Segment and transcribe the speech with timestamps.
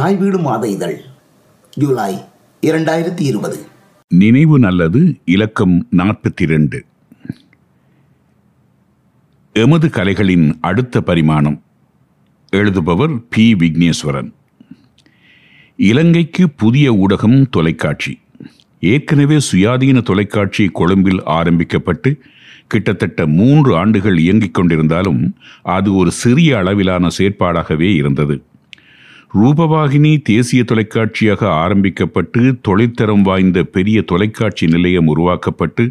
[0.00, 1.00] தாய் வீடு மாத இதழ்
[1.76, 2.14] ஜூலை
[2.60, 3.66] இரண்டாயிரத்தி இருபது.
[4.08, 6.84] நினைவு நல்லது இலக்கம் நாற்பத்தி இரண்டு
[9.52, 11.62] எமது கலைகளின் அடுத்த பரிமாணம்.
[12.52, 13.54] எழுதுபவர் பி.
[13.54, 14.32] விக்னேஸ்வரன்.
[15.76, 18.18] இலங்கைக்கு புதிய ஊடகம் தொலைக்காட்சி.
[18.80, 22.20] ஏற்கனவே சுயாதீன தொலைக்காட்சி கொழும்பில் ஆரம்பிக்கப்பட்டு
[22.66, 25.32] கிட்டத்தட்ட மூன்று ஆண்டுகள் இயங்கிக் கொண்டிருந்தாலும்
[25.62, 28.42] அது ஒரு சிறிய அளவிலான செயற்பாடாகவே இருந்தது.
[29.34, 35.84] ரூபவாகினி தேசிய தொலைக்காட்சியாக ஆரம்பிக்கப்பட்டு தொழிற்தரம் வாய்ந்த பெரிய தொலைக்காட்சி நிலையம் உருவாக்கப்பட்டு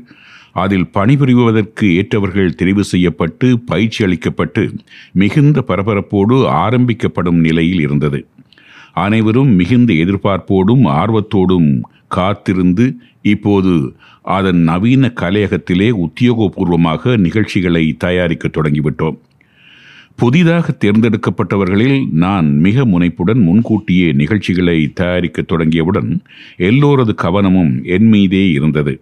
[0.54, 4.64] அதில் பணிபுரிவதற்கு ஏற்றவர்கள் தெரிவு செய்யப்பட்டு பயிற்சி அளிக்கப்பட்டு
[5.14, 8.28] மிகுந்த பரபரப்போடு ஆரம்பிக்கப்படும் நிலையில் இருந்தது.
[8.94, 11.70] அனைவரும் மிகுந்த எதிர்பார்ப்போடும் ஆர்வத்தோடும்
[12.08, 13.73] காத்திருந்து இப்போது
[14.22, 19.17] அதன் நவீன கலையகத்திலே உத்தியோகபூர்வமாக நிகழ்ச்சிகளை தயாரிக்க தொடங்கிவிட்டோம்.
[20.22, 26.09] புதிதாக தேர்ந்தெடுக்கப்பட்டவர்களில் நான் மிக முனைப்புடன் முன்கூட்டியே நிகழ்ச்சிகளை தயாரிக்க தொடங்கியவுடன்
[26.70, 28.94] எல்லோரது கவனமும் என் மீதே இருந்தது.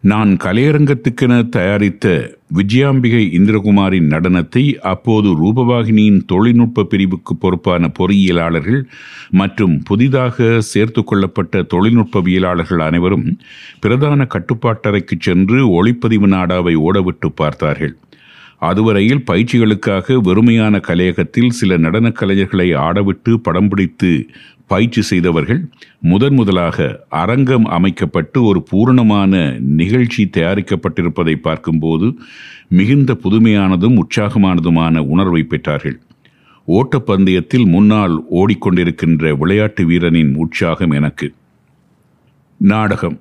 [0.00, 2.06] நான் கலையரங்கத்துக்கென தயாரித்த
[2.54, 8.82] விஜயாம்பிகை இந்திரகுமாரின் நடனத்தை அப்போது ரூபவாகினியின் தொழில்நுட்ப பிரிவுக்கு பொறுப்பான பொறியியலாளர்கள்
[9.30, 13.26] மற்றும் புதிதாக சேர்த்து கொள்ளப்பட்ட தொழில்நுட்பவியலாளர்கள் அனைவரும்
[13.80, 17.96] பிரதான கட்டுப்பாட்டறைக்கு சென்று ஒளிப்பதிவு நாடாவை ஓடவிட்டு பார்த்தார்கள்.
[18.58, 24.26] அதுவரையில் பயிற்சிகளுக்காக வெறுமையான கலையகத்தில் சில நடனக் கலைஞர்களை ஆடவிட்டு படம் பிடித்து
[24.66, 25.68] பயிற்சி செய்தவர்கள்
[26.00, 32.18] முதன் முதலாக அரங்கம் அமைக்கப்பட்டு ஒரு பூரணமான நிகழ்ச்சி தயாரிக்கப்பட்டிருப்பதை பார்க்கும்போது
[32.68, 35.98] மிகுந்த புதுமையானதும் உற்சாகமானதுமான உணர்வை பெற்றார்கள்.
[36.68, 41.32] ஓட்டப்பந்தயத்தில் முன்னால் ஓடிக்கொண்டிருக்கின்ற விளையாட்டு வீரனின் உற்சாகம் எனக்கு.
[42.56, 43.20] நாடகம்.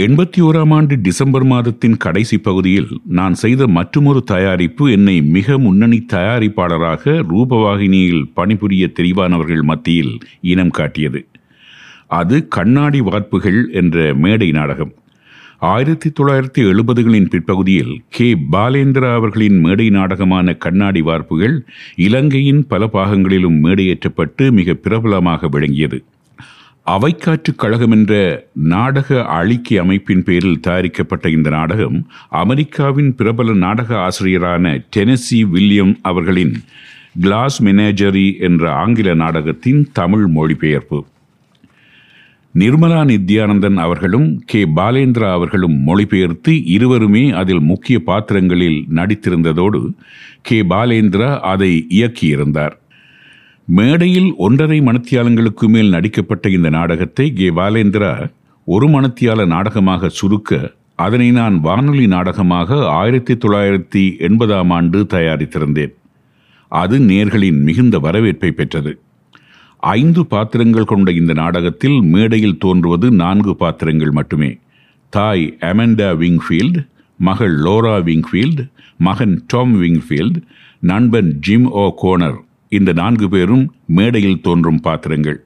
[0.00, 7.14] எண்பத்தி ஓராம் ஆண்டு டிசம்பர் மாதத்தின் கடைசி பகுதியில் நான் செய்த மற்றுமொரு தயாரிப்பு என்னை மிக முன்னணி தயாரிப்பாளராக
[7.30, 11.26] ரூபவாகினியில் பணிபுரிய தெரிவானவர்கள் மத்தியில் இனம் காட்டியது.
[12.06, 14.92] அது கண்ணாடி வார்ப்புகள் என்ற மேடை நாடகம்.
[15.58, 18.36] ஆயிரத்தி தொள்ளாயிரத்தி எழுபதுகளின் பிற்பகுதியில் கே.
[18.52, 21.64] பாலேந்திரா அவர்களின் மேடை நாடகமான கண்ணாடி வார்ப்புகள்
[21.96, 26.04] இலங்கையின் பல பாகங்களிலும் மேடையேற்றப்பட்டு மிக பிரபலமாக விளங்கியது.
[26.90, 35.40] அவைக்காற்று கழகம் என்ற நாடக அழிக்கை அமைப்பின் பேரில் தயாரிக்கப்பட்ட இந்த நாடகம் அமெரிக்காவின் பிரபல நாடக ஆசிரியரான டெனசி
[35.50, 36.54] வில்லியம் அவர்களின்
[37.20, 41.06] கிளாஸ் மெனேஜரி என்ற ஆங்கில நாடகத்தின் தமிழ் மொழிபெயர்ப்பு.
[42.58, 44.64] நிர்மலா நித்யானந்தன் அவர்களும் கே.
[44.76, 49.92] பாலேந்திரா அவர்களும் மொழிபெயர்த்து இருவருமே அதில் முக்கிய பாத்திரங்களில் நடித்திருந்ததோடு
[50.42, 50.62] கே.
[50.62, 52.78] பாலேந்திரா அதை இயக்கியிருந்தார்.
[53.76, 57.48] மேடையில் ஒன்றரை மணத்தியாலங்களுக்கு மேல் நடிக்கப்பட்ட இந்த நாடகத்தை கே.
[57.50, 58.12] பாலேந்திரா
[58.64, 60.58] ஒரு மணத்தியால நாடகமாக சுருக்க
[60.96, 65.92] அதனை நான் வானொலி நாடகமாக ஆயிரத்தி தொள்ளாயிரத்தி எண்பதாம் ஆண்டு தயாரித்திருந்தேன்.
[66.72, 68.92] அது நேர்களின் மிகுந்த வரவேற்பை பெற்றது.
[69.80, 74.58] ஐந்து பாத்திரங்கள் கொண்ட இந்த நாடகத்தில் மேடையில் தோன்றுவது நான்கு பாத்திரங்கள் மட்டுமே.
[75.12, 76.82] தாய் அமெண்டா விங்ஃபீல்டு
[77.20, 78.64] மகள் லோரா விங்ஃபீல்டு
[78.98, 80.40] மகன் டாம் விங்ஃபீல்டு
[80.80, 82.38] நண்பன் ஜிம் ஓ கோனர்
[82.70, 85.44] இந்த நான்கு பேரும் மேடையில் தோன்றும் பாத்திரங்கள்.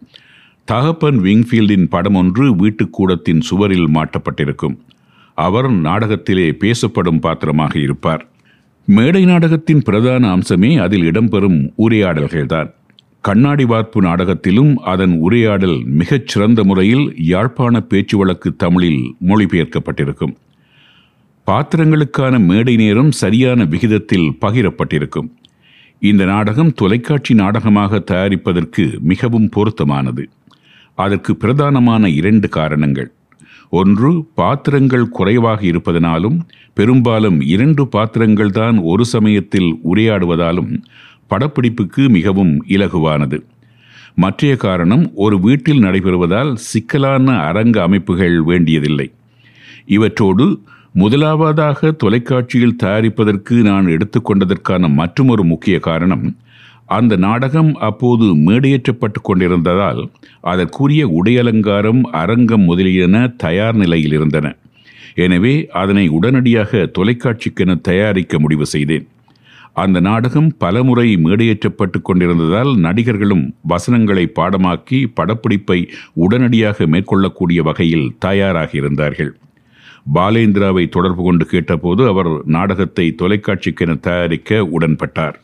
[0.65, 4.77] தகப்பன் விங்ஃபீல்டின் படம் ஒன்று வீட்டுக்கூடத்தின் சுவரில் மாட்டப்பட்டிருக்கும்.
[5.35, 8.29] அவர் நாடகத்திலே பேசப்படும் பாத்திரமாக இருப்பார்.
[8.87, 12.71] மேடை நாடகத்தின் பிரதான அம்சமே அதில் இடம்பெறும் உரையாடல்கள்தான்.
[13.21, 20.35] கண்ணாடி வார்ப்பு நாடகத்திலும் அதன் உரையாடல் மிகச் சிறந்த முறையில் யாழ்ப்பாண பேச்சு வழக்கு தமிழில் மொழிபெயர்க்கப்பட்டிருக்கும்.
[21.47, 25.31] பாத்திரங்களுக்கான மேடை நேரம் சரியான விகிதத்தில் பகிரப்பட்டிருக்கும்.
[26.03, 30.29] இந்த நாடகம் தொலைக்காட்சி நாடகமாக தயாரிப்பதற்கு மிகவும் பொருத்தமானது.
[30.95, 33.13] அதற்கு பிரதானமான இரண்டு காரணங்கள்.
[33.71, 36.37] ஒன்று பாத்திரங்கள் குறைவாக இருப்பதனாலும்
[36.75, 40.83] பெரும்பாலும் இரண்டு பாத்திரங்கள் தான் ஒரு சமயத்தில் உரையாடுவதாலும்
[41.31, 43.39] படப்பிடிப்புக்கு மிகவும் இலகுவானது.
[44.15, 49.13] மற்றைய காரணம் ஒரு வீட்டில் நடைபெறுவதால் சிக்கலான அரங்க அமைப்புகள் வேண்டியதில்லை.
[49.87, 50.47] இவற்றோடு
[50.95, 56.27] முதலாவதாக தொலைக்காட்சியில் தயாரிப்பதற்கு நான் எடுத்துக்கொண்டதற்கான மற்றொரு முக்கிய காரணம்
[56.87, 60.01] அந்த நாடகம் அப்போது மேடையேற்றப்பட்டு கொண்டிருந்ததால்
[60.41, 64.57] அதற்குரிய உடையலங்காரம் அரங்கம் முதலியன தயார் நிலையில் இருந்தன
[65.15, 69.07] எனவே அதனை உடனடியாக தொலைக்காட்சிக்கென தயாரிக்க முடிவு செய்தேன்.
[69.73, 75.79] அந்த நாடகம் பலமுறை மேடையேற்றப்பட்டு கொண்டிருந்ததால் நடிகர்களும் வசனங்களை பாடமாக்கி படப்பிடிப்பை
[76.15, 79.33] உடனடியாக மேற்கொள்ளக்கூடிய வகையில் தயாராகியிருந்தார்கள்.
[80.15, 85.35] பாலேந்திராவை தொடர்பு கொண்டு கேட்டபோது அவர் நாடகத்தை தொலைக்காட்சிக்கென தயாரிக்க உடன்பட்டார்.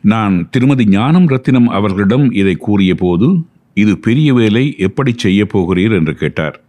[0.00, 3.44] நான் திருமதி ஞானம் ரத்தினம் அவர்களிடம் இதை கூறிய போது
[3.74, 5.92] இது பெரிய வேலை எப்படி செய்ய போகிறீர்?
[5.92, 6.60] என்று கேட்டார்.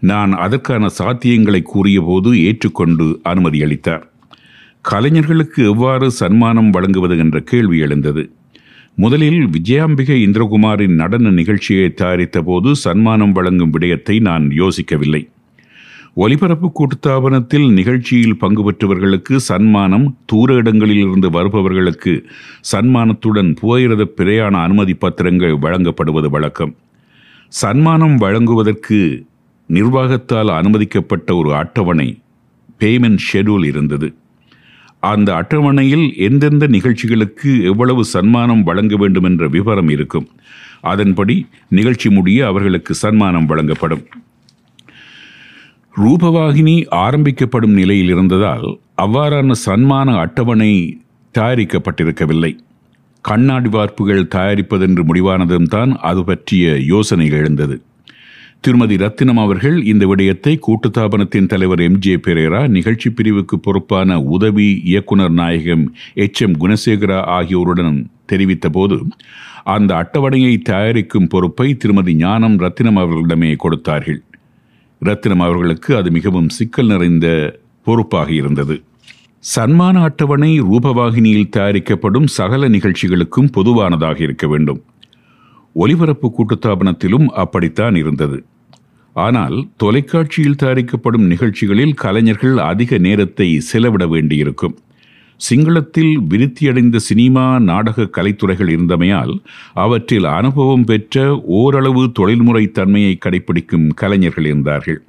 [0.00, 4.10] நான் அதற்கான சாத்தியங்களை கூறியபோது ஏற்றுக்கொண்டு அனுமதி அளித்தார்.
[4.80, 8.32] கலைஞர்களுக்கு எவ்வாறு சன்மானம் வழங்குவது என்ற கேள்வி எழுந்தது.
[8.94, 15.28] முதலில் விஜயாம்பிகை இந்திரகுமாரின் நடன நிகழ்ச்சியை தயாரித்த போது சன்மானம் வழங்கும் விடயத்தை நான் யோசிக்கவில்லை.
[16.14, 22.26] ஒலிபரப்பு கூட்டுத்தாபனத்தில் நிகழ்ச்சியில் பங்கு பெற்றவர்களுக்கு சன்மானம் தூர இடங்களிலிருந்து வருபவர்களுக்கு
[22.72, 26.76] சன்மானத்துடன் புகையிரத பிரயாண அனுமதி பத்திரங்கள் வழங்கப்படுவது வழக்கம்.
[27.48, 29.26] சன்மானம் வழங்குவதற்கு
[29.68, 32.18] நிர்வாகத்தால் அனுமதிக்கப்பட்ட ஒரு அட்டவணை
[32.80, 34.14] பேமெண்ட் ஷெட்யூல் இருந்தது.
[35.00, 40.28] அந்த அட்டவணையில் எந்தெந்த நிகழ்ச்சிகளுக்கு எவ்வளவு சன்மானம் வழங்க வேண்டும் என்ற விவரம் இருக்கும்.
[40.80, 44.02] அதன்படி நிகழ்ச்சி முடிய அவர்களுக்கு சன்மானம் வழங்கப்படும்.
[46.02, 48.66] ரூபவாகினி ஆரம்பிக்கப்படும் நிலையில் இருந்ததால்
[49.02, 50.72] அவ்வாறான சன்மான அட்டவணை
[51.34, 52.58] தயாரிக்கப்பட்டிருக்கவில்லை.
[53.24, 57.82] கண்ணாடி வார்ப்புகள் தயாரிப்பதென்று முடிவானதும் தான் அது பற்றிய யோசனை எழுந்தது.
[58.60, 61.98] திருமதி ரத்தினம் அவர்கள் இந்த விடயத்தை கூட்டுத்தாபனத்தின் தலைவர் எம்.
[61.98, 62.16] ஜே.
[62.16, 65.84] பெரேரா நிகழ்ச்சி பிரிவுக்கு பொறுப்பான உதவி இயக்குனர் நாயகம்
[66.14, 66.42] எச்.
[66.42, 66.56] எம்.
[66.60, 68.98] குணசேகரா ஆகியோருடன் தெரிவித்த போது
[69.64, 74.20] அந்த அட்டவணையை தயாரிக்கும் பொறுப்பை திருமதி ஞானம் ரத்தினம் அவர்களிடமே கொடுத்தார்கள்.
[74.98, 78.82] ரத்தினம் அவர்களுக்கு அது மிகவும் சிக்கல் நிறைந்த பொறுப்பாக இருந்தது.
[79.56, 84.84] சன்மான அட்டவணை ரூபவாகினியில் தயாரிக்கப்படும் சகல நிகழ்ச்சிகளுக்கும் பொதுவானதாக இருக்க வேண்டும்.
[85.72, 88.44] ஒலிபரப்பு கூட்டுத்தாபனத்திலும் அப்படித்தான் இருந்தது.
[89.12, 94.76] ஆனால் தொலைக்காட்சியில் தயாரிக்கப்படும் நிகழ்ச்சிகளில் கலைஞர்கள் அதிக நேரத்தை செலவிட வேண்டியிருக்கும்.
[95.38, 99.34] சிங்களத்தில் விருத்தியடைந்த சினிமா நாடக கலைத்துறைகள் இருந்தமையால்
[99.74, 105.02] அவற்றில் அனுபவம் பெற்ற ஓரளவு தொழில்முறை தன்மையை கடைபிடிக்கும் கலைஞர்கள் இருந்தார்கள்.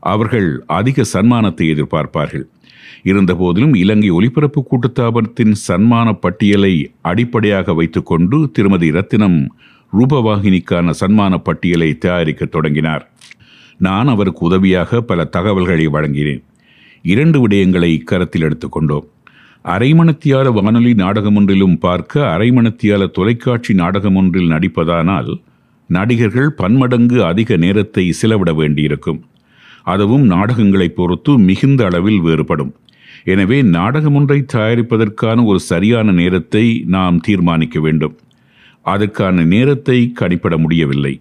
[0.00, 2.46] அவர்கள் அதிக சன்மானத்தை எதிர்பார்ப்பார்கள்.
[3.02, 9.56] இருந்தபோதிலும் இலங்கை ஒலிபரப்பு கூட்டுத்தாபனத்தின் சன்மான பட்டியலை அடிப்படையாக வைத்துக்கொண்டு திருமதி ரத்தினம்
[9.92, 13.10] ரூபவாகினிக்கான சன்மான பட்டியலை தயாரிக்க தொடங்கினார்.
[13.76, 16.42] நான் அவருக்கு உதவியாக பல தகவல்களை வழங்கினேன்.
[17.02, 19.06] இரண்டு விடயங்களை கருத்தில் எடுத்துக்கொண்டோம்.
[19.72, 25.30] அரைமணத்தியால வானொலி நாடகம் ஒன்றிலும் பார்க்க அரைமணத்தியால தொலைக்காட்சி நாடகம் ஒன்றில் நடிப்பதானால்
[25.90, 29.20] நடிகர்கள் பன்மடங்கு அதிக நேரத்தை செலவிட வேண்டியிருக்கும்.
[29.82, 32.72] அதுவும் நாடகங்களை பொறுத்து மிகுந்த அளவில் வேறுபடும்.
[33.24, 36.64] எனவே நாடகம் ஒன்றை தயாரிப்பதற்கான ஒரு சரியான நேரத்தை
[36.96, 38.16] நாம் தீர்மானிக்க வேண்டும்.
[38.86, 41.14] அதற்கான நேரத்தை கணிப்பிட முடியவில்லை.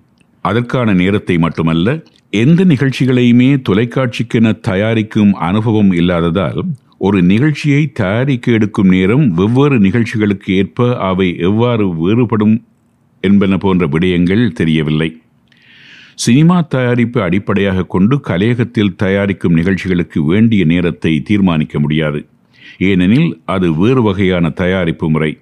[0.46, 2.00] அதற்கான நேரத்தை மட்டுமல்ல
[2.44, 6.60] எந்த நிகழ்ச்சிகளையுமே தொலைக்காட்சிக்கென தயாரிக்கும் அனுபவம் இல்லாததால்
[7.00, 12.64] ஒரு நிகழ்ச்சியை தயாரிக்க எடுக்கும் நேரம் வெவ்வேறு நிகழ்ச்சிகளுக்கு ஏற்ப அவை எவ்வாறு வேறுபடும்
[13.22, 15.22] என்பன போன்ற விடயங்கள் தெரியவில்லை.
[16.16, 22.26] சினிமா தயாரிப்பு அடிப்படையாக கொண்டு கலையகத்தில் தயாரிக்கும் நிகழ்ச்சிகளுக்கு வேண்டிய நேரத்தை தீர்மானிக்க முடியாது.
[22.78, 25.38] ஏனெனில் அது வேறு வகையான தயாரிப்பு முறை.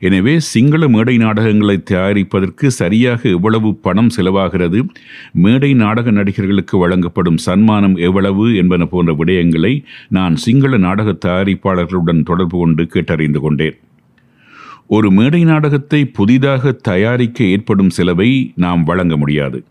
[0.00, 4.80] எனவே சிங்கள மேடை நாடகங்களை தயாரிப்பதற்கு சரியாக எவ்வளவு பணம் செலவாகிறது?
[5.32, 12.84] மேடை நாடக நடிகர்களுக்கு வழங்கப்படும் சன்மானம் எவ்வளவு என்பன போன்ற விடயங்களை நான் சிங்கள நாடக தயாரிப்பாளர்களுடன் தொடர்பு கொண்டு
[12.94, 13.78] கேட்டறிந்து கொண்டேன்.
[14.86, 19.64] ஒரு மேடை நாடகத்தை புதிதாக தயாரிக்க ஏற்படும் செலவை நாம் வழங்க முடியாது.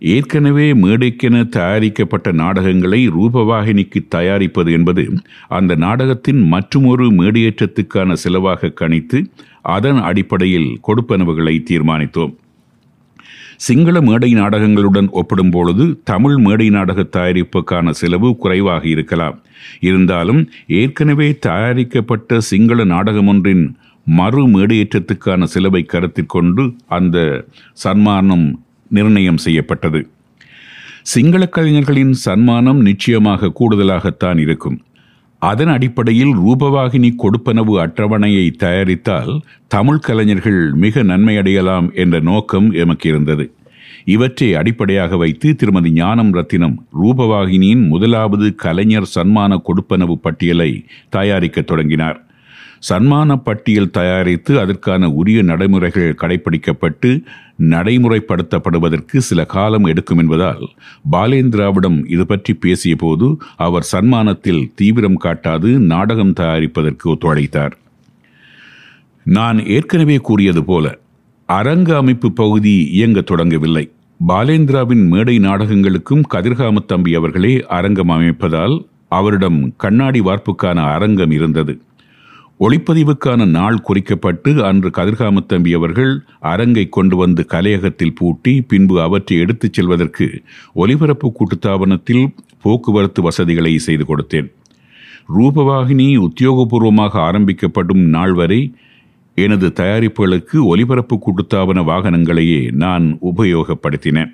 [0.00, 5.12] ஏற்கனவே மேடைக்கென தயாரிக்கப்பட்ட நாடகங்களை ரூபவாகினிக்கு தயாரிப்பது என்பது
[5.48, 9.24] அந்த நாடகத்தின் மற்றுமொரு மேடையேற்றத்துக்கான செலவாக கணித்து
[9.62, 12.34] அதன் அடிப்படையில் கொடுப்பனவுகளை தீர்மானித்தோம்.
[13.56, 19.40] சிங்கள மேடை நாடகங்களுடன் ஒப்பிடும் பொழுது தமிழ் மேடை நாடக தயாரிப்புக்கான செலவு குறைவாக இருக்கலாம்.
[19.80, 28.60] இருந்தாலும் ஏற்கனவே தயாரிக்கப்பட்ட சிங்கள நாடகம் ஒன்றின் மறு மேடையேற்றத்துக்கான செலவை கருத்தில் கொண்டு அந்த சன்மானம்
[28.94, 30.00] நிர்ணயம் செய்யப்பட்டது.
[31.02, 34.78] சிங்கள கலைஞர்களின் சன்மானம் நிச்சயமாக கூடுதலாகத்தான் இருக்கும்.
[35.42, 39.32] அதன் அடிப்படையில் ரூபவாகினி கொடுப்பனவு அட்டவணையை தயாரித்தால்
[39.66, 43.46] தமிழ் கலைஞர்கள் மிக நன்மையடையலாம் என்ற நோக்கம் எமக்கு இருந்தது
[44.04, 50.70] இவற்றை அடிப்படையாக வைத்து திருமதி ஞானம் ரத்தினம் ரூபவாகினியின் முதலாவது கலைஞர் சன்மான கொடுப்பனவு பட்டியலை
[51.08, 52.18] தயாரிக்க தொடங்கினார்.
[52.88, 57.10] சன்மான பட்டியல் தயாரித்து அதற்கான உரிய நடைமுறைகள் கடைபிடிக்கப்பட்டு
[57.68, 60.64] நடைமுறைப்படுத்தப்படுவதற்கு சில காலம் எடுக்கும் என்பதால்
[61.12, 67.72] பாலேந்திராவிடம் இது பற்றி பேசிய போது அவர் சன்மானத்தில் தீவிரம் காட்டாது நாடகம் தயாரிப்பதற்கு ஒத்துழைத்தார்.
[69.24, 70.98] நான் ஏற்கனவே கூறியது போல
[71.46, 73.84] அரங்க அமைப்பு பகுதி இயங்க தொடங்கவில்லை.
[74.28, 78.76] பாலேந்திராவின் மேடை நாடகங்களுக்கும் கதிர்காமத்தம்பி அவர்களே அரங்கம் அமைப்பதால்
[79.08, 81.80] அவரிடம் கண்ணாடி வார்ப்புக்கான அரங்கம் இருந்தது.
[82.64, 90.42] ஒளிப்பதிவுக்கான நாள் குறிக்கப்பட்டு அன்று கதிர்காமத்தம்பி அவர்கள் அரங்கை கொண்டு வந்து கலையகத்தில் பூட்டி பின்பு அவற்றை எடுத்துச் செல்வதற்கு
[90.74, 94.50] ஒலிபரப்பு கூட்டுத்தாபனத்தில் போக்குவரத்து வசதிகளை செய்து கொடுத்தேன்.
[95.38, 98.74] ரூபவாகினி உத்தியோகபூர்வமாக ஆரம்பிக்கப்படும் நாள் வரை
[99.34, 104.30] எனது தயாரிப்புகளுக்கு ஒலிபரப்பு கூட்டுத்தாபன வாகனங்களையே நான் உபயோகப்படுத்தினேன்.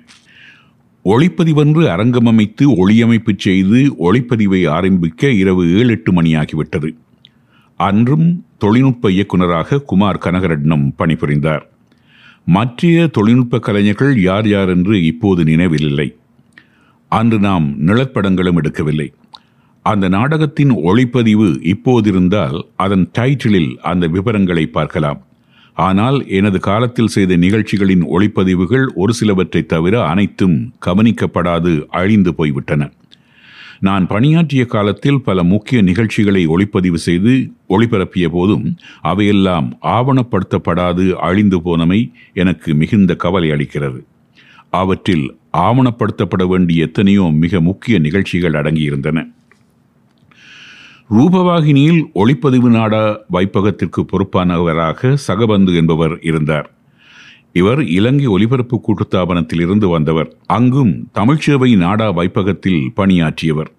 [1.05, 3.81] ஒளிப்பதிவன்று அரங்கம் அமைத்து ஒளியமைப்பு செய்து
[4.11, 6.89] ஒளிப்பதிவை ஆரம்பிக்க இரவு ஏழு எட்டு மணியாகிவிட்டது.
[7.77, 11.65] அன்றும் தொழில்நுட்ப இயக்குநராக குமார் கனகரட்னம் பணிபுரிந்தார்.
[12.43, 16.15] மற்ற தொழில்நுட்ப கலைஞர்கள் யார் யார் என்று இப்போது நினைவில் இல்லை.
[17.07, 19.13] அன்று நாம் நிழற்படங்களும் எடுக்கவில்லை.
[19.81, 25.25] அந்த நாடகத்தின் ஒளிப்பதிவு இப்போதிருந்தால் அதன் டைட்டிலில் அந்த விவரங்களை பார்க்கலாம்.
[25.73, 32.91] ஆனால் எனது காலத்தில் செய்த நிகழ்ச்சிகளின் ஒளிப்பதிவுகள் ஒரு சிலவற்றை தவிர அனைத்தும் கவனிக்கப்படாது அழிந்து போய்விட்டன.
[33.79, 42.73] நான் பணியாற்றிய காலத்தில் பல முக்கிய நிகழ்ச்சிகளை ஒளிப்பதிவு செய்து ஒளிபரப்பிய போதும் அவையெல்லாம் ஆவணப்படுத்தப்படாது அழிந்து போனமை எனக்கு
[42.73, 44.03] மிகுந்த கவலை அளிக்கிறது.
[44.69, 49.35] அவற்றில் ஆவணப்படுத்தப்பட வேண்டிய எத்தனையோ மிக முக்கிய நிகழ்ச்சிகள் அடங்கியிருந்தன.
[51.09, 56.71] ரூபவாகினியில் ஒளிப்பதிவு நாடா வைப்பகத்திற்கு பொறுப்பானவராக சகபந்து என்பவர் இருந்தார்.
[57.59, 60.29] இவர் இலங்கை ஒலிபரப்பு கூட்டுத்தாபனத்தில் இருந்து வந்தவர்.
[60.47, 63.71] அங்கும் தமிழ்ச்சேவை நாடா வைப்பகத்தில் பணியாற்றியவர்.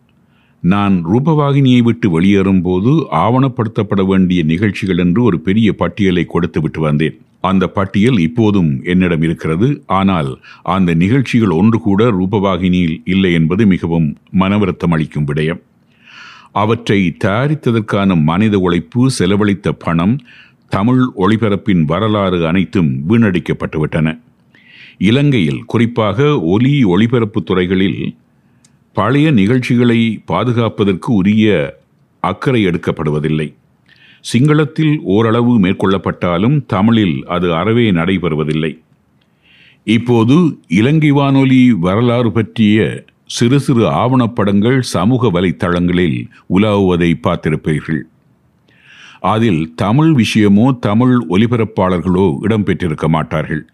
[0.63, 2.93] நான் ரூபவாகினியை விட்டு வெளியேறும் போது
[3.25, 7.17] ஆவணப்படுத்தப்பட வேண்டிய நிகழ்ச்சிகள் என்று ஒரு பெரிய பட்டியலை கொடுத்து விட்டு வந்தேன்.
[7.41, 9.69] அந்த பட்டியல் இப்போதும் என்னிடம் இருக்கிறது.
[9.99, 10.31] ஆனால்
[10.77, 14.09] அந்த நிகழ்ச்சிகள் ஒன்று கூட ரூபவாகினியில் இல்லை என்பது மிகவும்
[14.41, 15.63] மனவருத்தம் அளிக்கும் விடயம்.
[16.53, 20.15] அவற்றை தயாரித்ததற்கான மனித உழைப்பு செலவழித்த பணம்
[20.69, 24.21] தமிழ் ஒளிபரப்பின் வரலாறு அனைத்தும் வீணடிக்கப்பட்டுவிட்டன.
[24.99, 28.17] இலங்கையில் குறிப்பாக ஒலி ஒளிபரப்பு துறைகளில்
[28.93, 31.77] பழைய நிகழ்ச்சிகளை பாதுகாப்பதற்கு உரிய
[32.21, 33.55] அக்கறை எடுக்கப்படுவதில்லை.
[34.33, 38.79] சிங்களத்தில் ஓரளவு மேற்கொள்ளப்பட்டாலும் தமிழில் அது அறவே நடைபெறுவதில்லை.
[39.85, 48.01] இப்போது இலங்கை வானொலி வரலாறு பற்றிய சிறு சிறு ஆவணப்படங்கள் சமூக வலைத்தளங்களில் உலாவுவதை பார்த்திருப்பீர்கள்.
[49.21, 53.67] அதில் தமிழ் விஷயமோ தமிழ் ஒலிபரப்பாளர்களோ இடம்பெற்றிருக்க மாட்டார்கள்.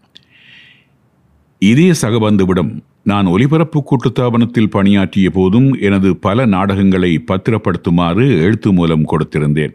[1.58, 9.74] இதே சகபந்துவிடம் நான் ஒலிபரப்பு கூட்டுத்தாபனத்தில் பணியாற்றிய போதும் எனது பல நாடகங்களை பத்திரப்படுத்துமாறு எழுத்து மூலம் கொடுத்திருந்தேன்.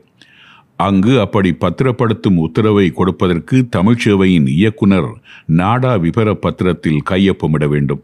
[0.75, 5.09] அங்கு அப்படி பத்திரப்படுத்தும் உத்தரவை கொடுப்பதற்கு தமிழ்ச்சேவையின் இயக்குனர்
[5.45, 8.03] நாடா விபர பத்திரத்தில் கையொப்பமிட வேண்டும்.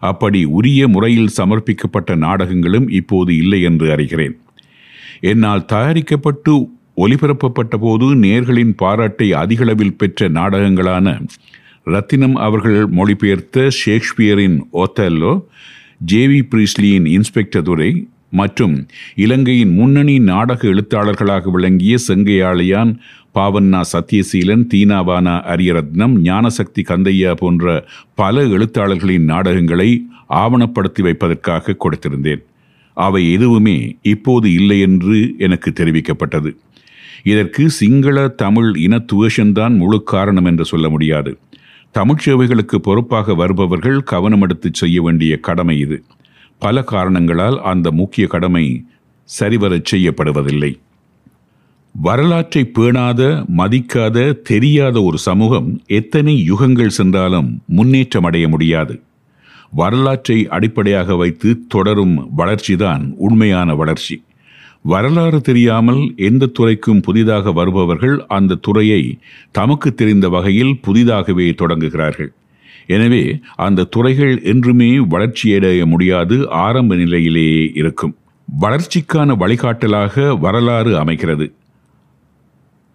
[0.00, 4.36] அப்படி உரிய முறையில் சமர்ப்பிக்கப்பட்ட நாடகங்களும் இப்போது இல்லை என்று அறிகிறேன்.
[5.20, 6.70] என்னால் தயாரிக்கப்பட்டு
[7.02, 11.06] ஒலிபரப்பப்பட்ட போது நேர்களின் பாராட்டை அதிகளவில் பெற்ற நாடகங்களான
[11.86, 15.32] ரத்தினம் அவர்கள் மொழிபெயர்த்த ஷேக்ஸ்பியரின் ஓத்தல்லோ
[16.12, 17.90] ஜேவி பிரீஸ்லியின் இன்ஸ்பெக்டர் துரை
[18.32, 18.74] மற்றும்
[19.14, 22.92] இலங்கையின் முன்னணி நாடக எழுத்தாளர்களாக விளங்கிய செங்கையாளையான்
[23.34, 27.66] பாவண்ணா சத்யசீலன் தீனாவானா அரியரத்னம் ஞானசக்தி கந்தையா போன்ற
[28.14, 29.90] பல எழுத்தாளர்களின் நாடகங்களை
[30.42, 32.42] ஆவணப்படுத்தி வைப்பதற்காக கொடுத்திருந்தேன்.
[32.96, 33.76] அவை எதுவுமே
[34.12, 36.50] இப்போது இல்லை என்று எனக்கு தெரிவிக்கப்பட்டது.
[37.22, 41.38] இதற்கு சிங்கள தமிழ் இன துவேஷன்தான் முழு காரணம் என்று சொல்ல முடியாது.
[41.90, 46.04] தமிழ்ச் சேவைகளுக்கு பொறுப்பாக வருபவர்கள் கவனமெடுத்து செய்ய வேண்டிய கடமை இது.
[46.58, 48.84] பல காரணங்களால் அந்த முக்கிய கடமை
[49.40, 50.80] சரிவரச் செய்யப்படுவதில்லை.
[51.92, 59.00] வரலாற்றை பேணாத மதிக்காத தெரியாத ஒரு சமூகம் எத்தனை யுகங்கள் சென்றாலும் முன்னேற்றம் அடைய முடியாது.
[59.70, 64.22] வரலாற்றை அடிப்படையாக வைத்து தொடரும் வளர்ச்சிதான் உண்மையான வளர்ச்சி.
[64.82, 69.18] வரலாறு தெரியாமல் எந்த துறைக்கும் புதிதாக வருபவர்கள் அந்த துறையை
[69.50, 72.30] தமக்கு தெரிந்த வகையில் புதிதாகவே தொடங்குகிறார்கள்.
[72.86, 78.16] எனவே அந்த துறைகள் என்றுமே வளர்ச்சியடைய முடியாது ஆரம்ப நிலையிலேயே இருக்கும்.
[78.60, 81.52] வளர்ச்சிக்கான வழிகாட்டலாக வரலாறு அமைகிறது.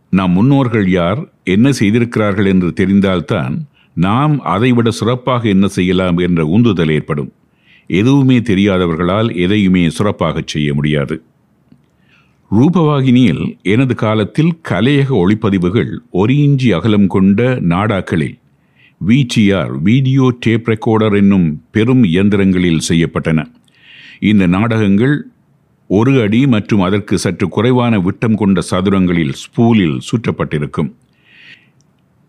[0.09, 3.55] நம் முன்னோர்கள் யார் என்ன செய்திருக்கிறார்கள் என்று தெரிந்தால்தான்
[3.93, 7.31] நாம் அதைவிட சிறப்பாக என்ன செய்யலாம் என்ற உந்துதல் ஏற்படும்.
[7.87, 11.21] எதுவுமே தெரியாதவர்களால் எதையுமே சிறப்பாகச் செய்ய முடியாது.
[12.51, 18.37] ரூபவாகினியில் எனது காலத்தில் கலையக ஒளிப்பதிவுகள் ஒரு இஞ்சி அகலம் கொண்ட நாடாக்களில்
[19.07, 23.45] விடிஆர் வீடியோ டேப் ரெக்கார்டர் என்னும் பெரும் இயந்திரங்களில் செய்யப்பட்டன.
[24.19, 25.27] இந்த நாடகங்கள்
[25.87, 30.93] ஒரு அடி மற்றும் அதற்கு சற்று குறைவான விட்டம் கொண்ட சதுரங்களில் ஸ்பூலில் சுற்றப்பட்டிருக்கும்.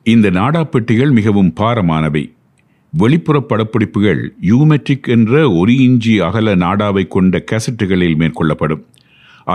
[0.03, 2.33] இந்த நாடாப்பெட்டிகள் மிகவும் பாரமானவை.
[2.91, 8.85] வெளிப்புற படப்பிடிப்புகள் யூமெட்ரிக் என்ற ஒரு இஞ்சி அகல நாடாவை கொண்ட கேசட்டுகளில் மேற்கொள்ளப்படும்.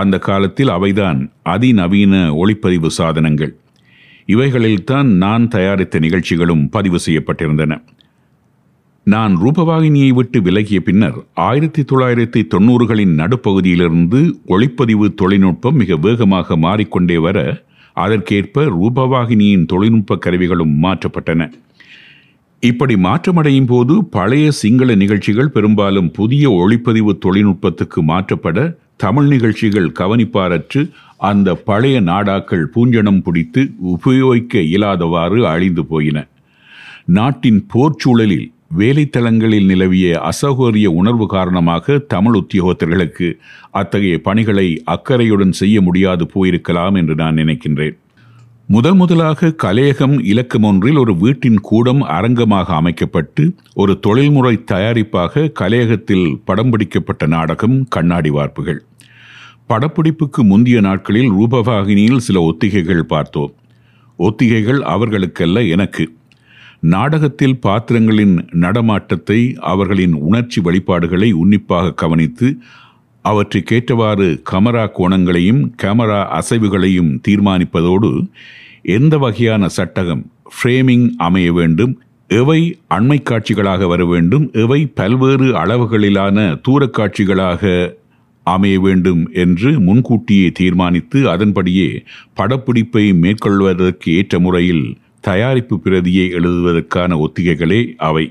[0.00, 3.52] அந்த காலத்தில் அவைதான் அதிநவீன ஒளிப்பதிவு சாதனங்கள்.
[4.26, 7.72] இவைகளில்தான் நான் தயாரித்த நிகழ்ச்சிகளும் பதிவு செய்யப்பட்டிருந்தன.
[9.06, 17.38] நான் ரூபவாகினியை விட்டு விலகிய பின்னர் ஆயிரத்தி தொள்ளாயிரத்தி தொண்ணூறுகளின் நடுப்பகுதியிலிருந்து ஒளிப்பதிவு தொழில்நுட்பம் மிக வேகமாக மாறிக்கொண்டே வர
[17.96, 21.50] அதற்கேற்ப ரூபவாகினியின் தொழில்நுட்ப கருவிகளும் மாற்றப்பட்டன.
[22.62, 28.58] இப்படி மாற்றமடையும் போது பழைய சிங்கள நிகழ்ச்சிகள் பெரும்பாலும் புதிய ஒளிப்பதிவு தொழில்நுட்பத்துக்கு மாற்றப்பட
[28.96, 30.90] தமிழ் நிகழ்ச்சிகள் கவனிப்பாரற்று
[31.30, 36.18] அந்த பழைய நாடாக்கள் பூஞ்சனம் பிடித்து உபயோகிக்க இயலாதவாறு அழிந்து போயின.
[37.04, 43.28] நாட்டின் போர்ச்சூழலில் வேலைத்தளங்களில் நிலவிய அசௌகரிய உணர்வு காரணமாக தமிழ் உத்தியோகத்தர்களுக்கு
[43.70, 47.96] அத்தகைய பணிகளை அக்கறையுடன் செய்ய முடியாது போயிருக்கலாம் என்று நான் நினைக்கின்றேன்.
[48.66, 56.70] முதல் முதலாக கலையகம் இலக்கம் ஒன்றில் ஒரு வீட்டின் கூடம் அரங்கமாக அமைக்கப்பட்டு ஒரு தொழில்முறை தயாரிப்பாக கலையகத்தில் படம்
[56.70, 58.84] பிடிக்கப்பட்ட நாடகம் கண்ணாடி வார்ப்புகள்.
[59.68, 63.52] படப்பிடிப்புக்கு முந்தைய நாட்களில் ரூபவாகினியில் சில ஒத்திகைகள் பார்த்தோம்.
[64.16, 66.12] ஒத்திகைகள் அவர்களுக்கல்ல எனக்கு.
[66.80, 72.58] நாடகத்தில் பாத்திரங்களின் நடமாட்டத்தை அவர்களின் உணர்ச்சி வழிபாடுகளை உன்னிப்பாக கவனித்து
[73.24, 78.10] அவற்றுக்கேற்றவாறு கமரா கோணங்களையும் கேமரா அசைவுகளையும் தீர்மானிப்பதோடு
[78.82, 81.92] எந்த வகையான சட்டகம் ஃப்ரேமிங் அமைய வேண்டும்
[82.30, 87.92] எவை அண்மை காட்சிகளாக வர வேண்டும் எவை பல்வேறு அளவுகளிலான தூரக்காட்சிகளாக
[88.46, 91.88] அமைய வேண்டும் என்று முன்கூட்டியே தீர்மானித்து அதன்படியே
[92.34, 94.84] படப்பிடிப்பை மேற்கொள்வதற்கு ஏற்ற முறையில்
[95.20, 98.24] தயாரிப்பு பிரதியை எழுதுவதற்கான ஒத்திகைகளே அவை.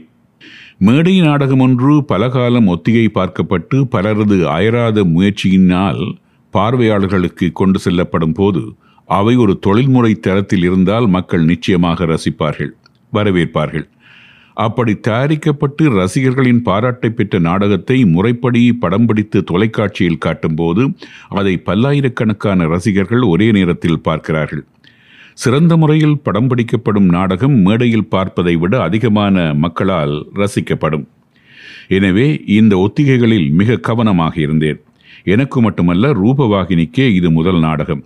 [0.80, 6.02] மேடை நாடகம் ஒன்று பலகாலம் ஒத்திகை பார்க்கப்பட்டு பலரது அயராத முயற்சியினால்
[6.54, 8.62] பார்வையாளர்களுக்கு கொண்டு செல்லப்படும் போது
[9.10, 12.74] அவை ஒரு தொழில்முறை தரத்தில் இருந்தால் மக்கள் நிச்சயமாக ரசிப்பார்கள்
[13.14, 13.86] வரவேற்பார்கள்.
[14.54, 20.84] அப்படி தயாரிக்கப்பட்டு ரசிகர்களின் பாராட்டை பெற்ற நாடகத்தை முறைப்படி படம் பிடித்து தொலைக்காட்சியில் காட்டும்போது
[21.30, 24.66] அதை பல்லாயிரக்கணக்கான ரசிகர்கள் ஒரே நேரத்தில் பார்க்கிறார்கள்.
[25.34, 31.06] சிறந்த முறையில் படம் பிடிக்கப்படும் நாடகம் மேடையில் பார்ப்பதை விட அதிகமான மக்களால் ரசிக்கப்படும்.
[31.88, 34.80] எனவே இந்த ஒத்திகைகளில் மிக கவனமாக இருந்தேன்.
[35.24, 38.04] எனக்கு மட்டுமல்ல ரூபவாகினிக்கே இது முதல் நாடகம்.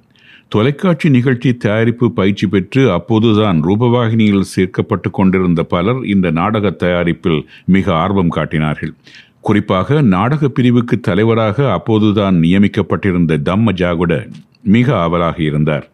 [0.50, 8.30] தொலைக்காட்சி நிகழ்ச்சி தயாரிப்பு பயிற்சி பெற்று அப்போதுதான் ரூபவாகினியில் சேர்க்கப்பட்டு கொண்டிருந்த பலர் இந்த நாடக தயாரிப்பில் மிக ஆர்வம்
[8.30, 8.94] காட்டினார்கள்.
[9.42, 14.14] குறிப்பாக நாடக பிரிவுக்கு தலைவராக அப்போதுதான் நியமிக்கப்பட்டிருந்த தம்ம ஜாகுட
[14.62, 15.86] மிக ஆவலாக இருந்தார்.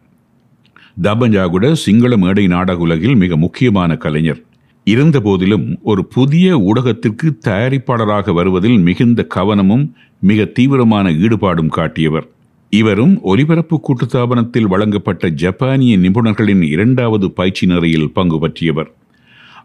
[1.02, 4.42] தபஞ்சாகுட சிங்கள மேடை நாடக உலகில் மிக முக்கியமான கலைஞர்.
[4.84, 12.28] இருந்த போதிலும் ஒரு புதிய ஊடகத்திற்கு தயாரிப்பாளராக வருவதில் மிகுந்த கவனமும் மிக தீவிரமான ஈடுபாடும் காட்டியவர்.
[12.70, 18.92] இவரும் ஒலிபரப்பு கூட்டுத்தாபனத்தில் வழங்கப்பட்ட ஜப்பானிய நிபுணர்களின் இரண்டாவது பயிற்சி நிறையில் பங்கு பற்றியவர்.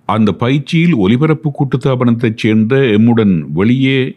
[0.06, 4.16] அந்த பயிற்சியில் ஒலிபரப்பு கூட்டுத்தாபனத்தைச் சேர்ந்த எம்முடன் வெளியே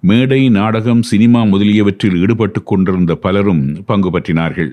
[0.00, 4.70] மேடை நாடகம் சினிமா முதலியவற்றில் ஈடுபட்டு கொண்டிருந்த பலரும் பங்கு பற்றினார்கள்.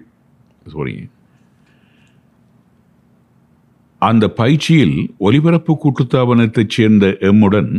[0.66, 1.08] சாரி
[4.08, 7.70] அந்த பயிற்சியில் ஒலிபரப்பு கூட்டுத்தாபனத்தைச் சேர்ந்த எம்முடன்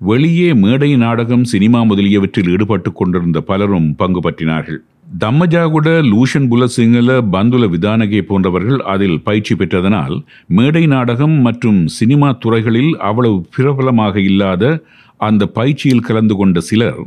[0.00, 4.80] வெளியே மேடை நாடகம் சினிமா முதலியவற்றில் ஈடுபட்டு கொண்டிருந்த பலரும் பங்கு பற்றினார்கள்.
[5.20, 10.16] தம்மஜாகுட லூஷன் புலசிங்கல பந்துல விதானகே போன்றவர்கள் அதில் பயிற்சி பெற்றதனால்
[10.58, 14.64] மேடை நாடகம் மற்றும் சினிமா துறைகளில் அவ்வளவு பிரபலமாக இல்லாத
[15.28, 17.02] அந்த பயிற்சியில் கலந்து கொண்ட சிலர்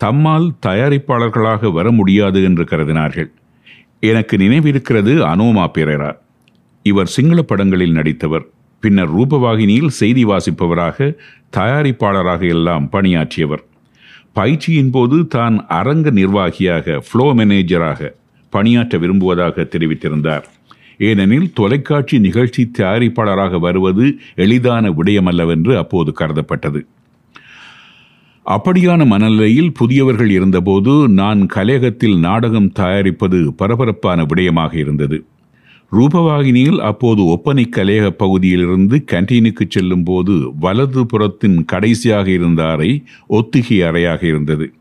[0.00, 3.30] தம்மால் தயாரிப்பாளர்களாக வர முடியாது என்று கருதினார்கள்.
[4.10, 6.10] எனக்கு நினைவிருக்கிறது அனோமா பெரேரா.
[6.84, 8.46] இவர் சிங்கள படங்களில் நடித்தவர்.
[8.82, 11.16] பின்னர் ரூபவாகினியில் செய்தி வாசிப்பவராக
[11.56, 13.62] தயாரிப்பாளராக எல்லாம் பணியாற்றியவர்.
[14.32, 18.10] பயிற்சியின் போது தான் அரங்க நிர்வாகியாக ஃப்ளோ மேனேஜராக
[18.52, 20.44] பணியாற்ற விரும்புவதாக தெரிவித்திருந்தார்.
[20.98, 26.80] ஏனெனில் தொலைக்காட்சி நிகழ்ச்சி தயாரிப்பாளராக வருவது எளிதான விடயமல்லவென்று அப்போது கருதப்பட்டது.
[28.46, 35.18] அப்படியான மனநிலையில் புதியவர்கள் இருந்தபோது நான் கலையகத்தில் நாடகம் தயாரிப்பது பரபரப்பான விடயமாக இருந்தது.
[35.96, 44.26] ரூபவாகினியில் அப்போது ஒப்பனை கலேக பகுதியிலிருந்து கேன்டீனுக்கு செல்லும் போது வலது புறத்தின் கடைசியாக இருந்த அறை ஒத்திகை அறையாக
[44.26, 44.72] இருந்தது.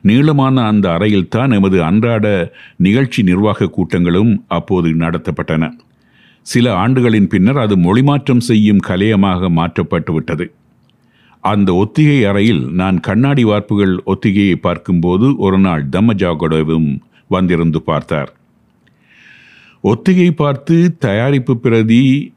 [0.00, 5.70] நீளமான அந்த அறையில்தான் எமது அன்றாட நிகழ்ச்சி நிர்வாக கூட்டங்களும் அப்போது நடத்தப்பட்டன.
[6.42, 10.46] சில ஆண்டுகளின் பின்னர் அது மொழிமாற்றம் செய்யும் கலையமாக மாற்றப்பட்டு விட்டது.
[11.40, 16.90] அந்த ஒத்திகை அறையில் நான் கண்ணாடி வார்ப்புகள் ஒத்திகையை பார்க்கும்போது ஒரு நாள் தம்மஜாகடோவும்
[17.28, 18.35] வந்திருந்து பார்த்தார்.
[19.80, 22.34] ஒத்திகை பார்த்து தயாரிப்பு பிரதி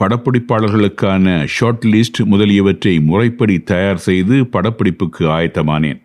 [0.00, 6.00] படப்பிடிப்பாளர்களுக்கான ஷார்ட் லிஸ்ட் முதலியவற்றை முறைப்படி தயார் செய்து படப்பிடிப்புக்கு ஆயத்தமானேன்.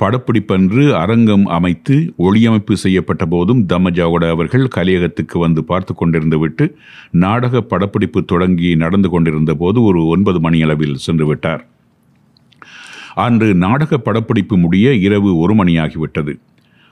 [0.00, 6.76] படப்பிடிப்பன்று அரங்கம் அமைத்து ஒளியமைப்பு செய்யப்பட்ட போதும் தம்மஜாவோட அவர்கள் கலையகத்துக்கு வந்து பார்த்து கொண்டிருந்து விட்டு
[7.10, 11.66] நாடக படப்பிடிப்பு தொடங்கி நடந்து கொண்டிருந்த போது ஒரு ஒன்பது மணியளவில் சென்று விட்டார்.
[13.14, 16.38] அன்று நாடக படப்பிடிப்பு முடிய இரவு ஒரு மணியாகிவிட்டது.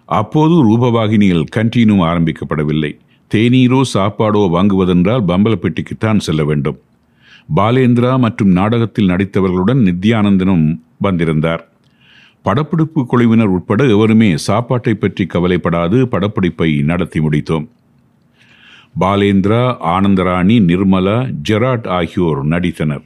[0.08, 2.92] அப்போது ரூபவாகினியில் கண்டீனும் ஆரம்பிக்கப்படவில்லை.
[3.30, 6.78] தேநீரோ சாப்பாடோ வாங்குவதென்றால் பம்பலப்பேட்டைக்குத்தான் செல்ல வேண்டும்.
[7.56, 11.62] பாலேந்திரா மற்றும் நாடகத்தில் நடித்தவர்களுடன் நித்யானந்தனும் வந்திருந்தார்.
[12.42, 17.66] படப்பிடிப்பு குழுவினர் உட்பட எவருமே சாப்பாட்டை பற்றி கவலைப்படாது படப்பிடிப்பை நடத்தி முடித்தோம்.
[19.00, 19.62] பாலேந்திரா
[19.94, 21.18] ஆனந்தராணி நிர்மலா
[21.48, 23.04] ஜெராட் ஆகியோர் நடித்தனர்.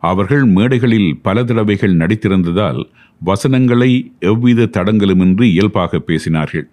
[0.00, 2.80] அவர்கள் மேடைகளில் பல தடவைகள் நடித்திருந்ததால்
[3.24, 6.66] வசனங்களை எவ்வித தடங்களுமின்றி இயல்பாக பேசினார்கள்.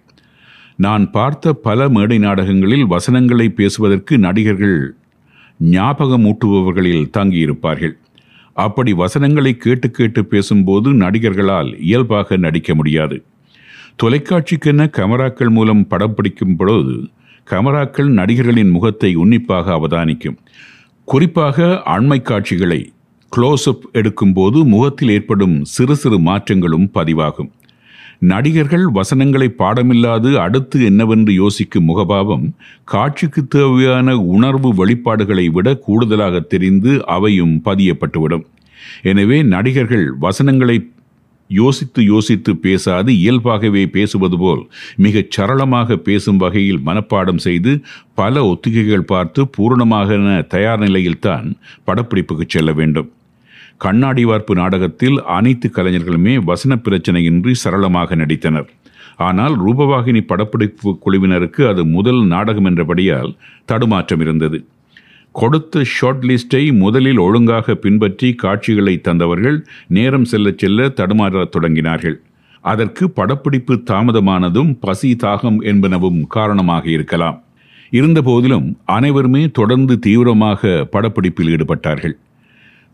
[0.76, 4.78] நான் பார்த்த பல மேடை நாடகங்களில் வசனங்களை பேசுவதற்கு நடிகர்கள்
[5.60, 7.96] ஞாபகமூட்டுபவர்களில் தங்கியிருப்பார்கள்.
[8.54, 13.18] அப்படி வசனங்களை கேட்டு கேட்டு பேசும்போது நடிகர்களால் இயல்பாக நடிக்க முடியாது.
[14.04, 16.96] தொலைக்காட்சிக்கென கமராக்கள் மூலம் படம் பிடிக்கும் பொழுது
[17.48, 20.38] கமராக்கள் நடிகர்களின் முகத்தை உன்னிப்பாக அவதானிக்கும்.
[21.04, 22.80] குறிப்பாக அண்மை காட்சிகளை
[23.36, 27.50] க்ளோஸ்அப் எடுக்கும்போது முகத்தில் ஏற்படும் சிறு சிறு மாற்றங்களும் பதிவாகும்.
[28.32, 32.46] நடிகர்கள் வசனங்களை பாடமில்லாது அடுத்து என்னவென்று யோசிக்கும் முகபாவம்
[32.84, 38.46] காட்சிக்கு தேவையான உணர்வு வெளிப்பாடுகளை விட கூடுதலாக தெரிந்து அவையும் பதியப்பட்டுவிடும்.
[39.12, 40.78] எனவே நடிகர்கள் வசனங்களை
[41.50, 44.64] யோசித்து யோசித்து பேசாது இயல்பாகவே பேசுவது போல்
[45.06, 47.72] மிகச் சரளமாக பேசும் வகையில் மனப்பாடம் செய்து
[48.14, 50.20] பல ஒத்திகைகள் பார்த்து பூரணமாக
[50.56, 51.48] தயார் நிலையில்தான்
[51.88, 53.10] படப்பிடிப்புக்கு செல்ல வேண்டும்.
[53.84, 58.70] கண்ணாடி வார்ப்பு நாடகத்தில் அனைத்து கலைஞர்களுமே வசன பிரச்சனையின்றி சரளமாக நடித்தனர்.
[59.28, 63.32] ஆனால் ரூபவாகினி படப்பிடிப்பு குழுவினருக்கு அது முதல் நாடகம் என்றபடியால்
[63.66, 64.60] தடுமாற்றம் இருந்தது.
[65.36, 69.58] கொடுத்த ஷார்ட் லிஸ்டை முதலில் ஒழுங்காக பின்பற்றி காட்சிகளை தந்தவர்கள்
[69.98, 72.18] நேரம் செல்ல செல்ல தடுமாறத் தொடங்கினார்கள்.
[72.64, 77.38] அதற்கு படப்பிடிப்பு தாமதமானதும் பசி தாகம் என்பனவும் காரணமாக இருக்கலாம்.
[78.00, 82.16] இருந்தபோதிலும் அனைவருமே தொடர்ந்து தீவிரமாக படப்பிடிப்பில் ஈடுபட்டார்கள்.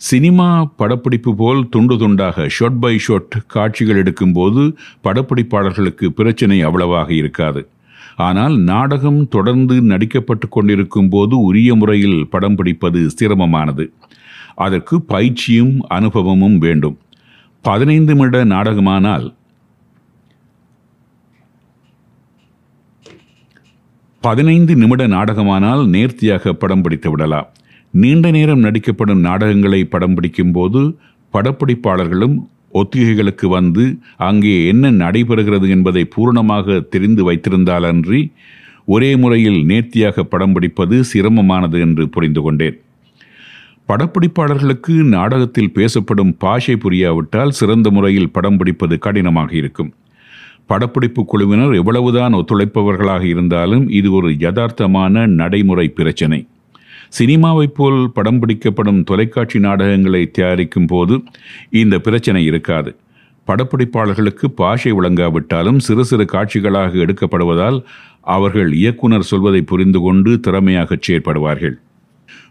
[0.02, 0.48] சினிமா
[0.80, 4.62] படப்பிடிப்பு போல் துண்டு துண்டாக ஷொட் பை ஷொட் காட்சிகள் எடுக்கும்போது
[5.04, 7.62] படப்பிடிப்பாளர்களுக்கு பிரச்சனை அவ்வளவாக இருக்காது.
[8.18, 13.86] ஆனால் நாடகம் தொடர்ந்து நடிக்கப்பட்டு கொண்டிருக்கும் போது உரிய முறையில் படம் பிடிப்பது சிரமமானது.
[14.56, 16.98] அதற்கு பயிற்சியும் அனுபவமும் வேண்டும்.
[17.62, 19.34] பதினைந்து நிமிட நாடகமானால்
[24.22, 27.50] பதினைந்து நிமிட நாடகமானால் நேர்த்தியாக படம் பிடித்து விடலாம்.
[28.02, 30.80] நீண்ட நேரம் நடிக்கப்படும் நாடகங்களை படம் பிடிக்கும்போது
[31.34, 32.36] படப்பிடிப்பாளர்களும்
[32.72, 33.84] ஒத்திகைகளுக்கு வந்து
[34.30, 38.20] அங்கே என்ன நடைபெறுகிறது என்பதை பூரணமாக தெரிந்து வைத்திருந்தாலன்றி
[38.86, 42.76] ஒரே முறையில் நேர்த்தியாக படம் பிடிப்பது சிரமமானது என்று புரிந்து கொண்டேன்.
[43.90, 49.94] படப்பிடிப்பாளர்களுக்கு நாடகத்தில் பேசப்படும் பாஷை புரியாவிட்டால் சிறந்த முறையில் படம் பிடிப்பது கடினமாக இருக்கும்.
[50.66, 56.40] படப்பிடிப்பு குழுவினர் எவ்வளவுதான் ஒத்துழைப்பவர்களாக இருந்தாலும் இது ஒரு யதார்த்தமான நடைமுறை பிரச்சனை.
[57.10, 61.24] சினிமாவைப் போல் படம் பிடிக்கப்படும் தொலைக்காட்சி நாடகங்களை தயாரிக்கும் போது
[61.70, 62.96] இந்த பிரச்சனை இருக்காது.
[63.48, 67.84] படப்பிடிப்பாளர்களுக்கு பாஷை விளங்காவிட்டாலும் சிறு சிறு காட்சிகளாக எடுக்கப்படுவதால்
[68.22, 71.76] அவர்கள் இயக்குனர் சொல்வதை புரிந்து கொண்டு திறமையாகச் செயற்படுவார்கள்.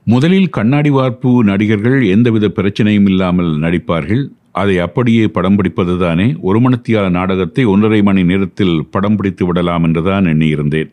[0.04, 4.28] முதலில் கண்ணாடி வார்ப்பு நடிகர்கள் எந்தவித பிரச்சனையும் இல்லாமல் நடிப்பார்கள்.
[4.52, 6.36] அதை அப்படியே படம் பிடிப்பதுதானே.
[6.40, 10.90] ஒரு மணித்தியால நாடகத்தை ஒன்றரை மணி நேரத்தில் படம் பிடித்து விடலாம் என்றுதான் எண்ணியிருந்தேன்.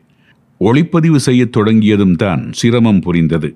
[0.68, 3.50] ஒளிப்பதிவு செய்யத் தொடங்கியதும் தான் சிரமம் புரிந்தது.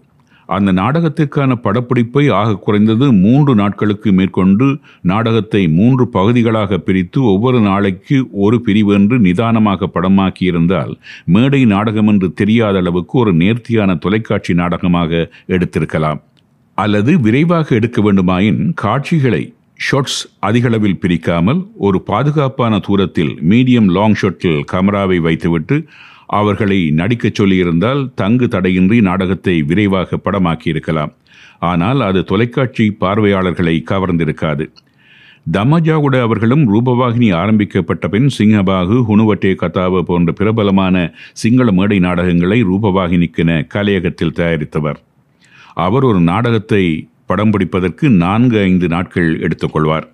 [0.50, 4.68] அந்த நாடகத்திற்கான படப்பிடிப்பை ஆக குறைந்தது மூன்று நாட்களுக்கு மேற்கொண்டு
[5.12, 10.94] நாடகத்தை மூன்று பகுதிகளாக பிரித்து ஒவ்வொரு நாளைக்கு ஒரு பிரிவு என்று நிதானமாக படமாக்கியிருந்தால்
[11.26, 16.22] மேடை நாடகம் என்று தெரியாத அளவுக்கு ஒரு நேர்த்தியான தொலைக்காட்சி நாடகமாக எடுத்திருக்கலாம்.
[16.78, 19.44] அல்லது விரைவாக எடுக்க வேண்டுமாயின் காட்சிகளை
[19.86, 25.78] ஷாட்ஸ் அதிகளவில் பிரிக்காமல் ஒரு பாதுகாப்பான தூரத்தில் மீடியம் லாங் ஷாட்டில் கேமராவை வைத்துவிட்டு
[26.28, 31.14] அவர்களை நடிக்கச் சொல்லியிருந்தால் தங்கு தடையின்றி நாடகத்தை விரைவாக படமாக்கியிருக்கலாம்.
[31.60, 34.70] ஆனால் அது தொலைக்காட்சி பார்வையாளர்களை கவர்ந்திருக்காது.
[35.54, 44.36] தம்மஜாவுட அவர்களும் ரூபவாகினி ஆரம்பிக்கப்பட்ட பின் சிங்கபாகு ஹுனுவட்டே கதாவு போன்ற பிரபலமான சிங்கள மேடை நாடகங்களை ரூபவாகினிக்கென கலையகத்தில்
[44.36, 44.96] தயாரித்தவர்.
[45.74, 50.14] அவர் ஒரு நாடகத்தை படம் பிடிப்பதற்கு நான்கு ஐந்து நாட்கள் எடுத்துக்கொள்வார்.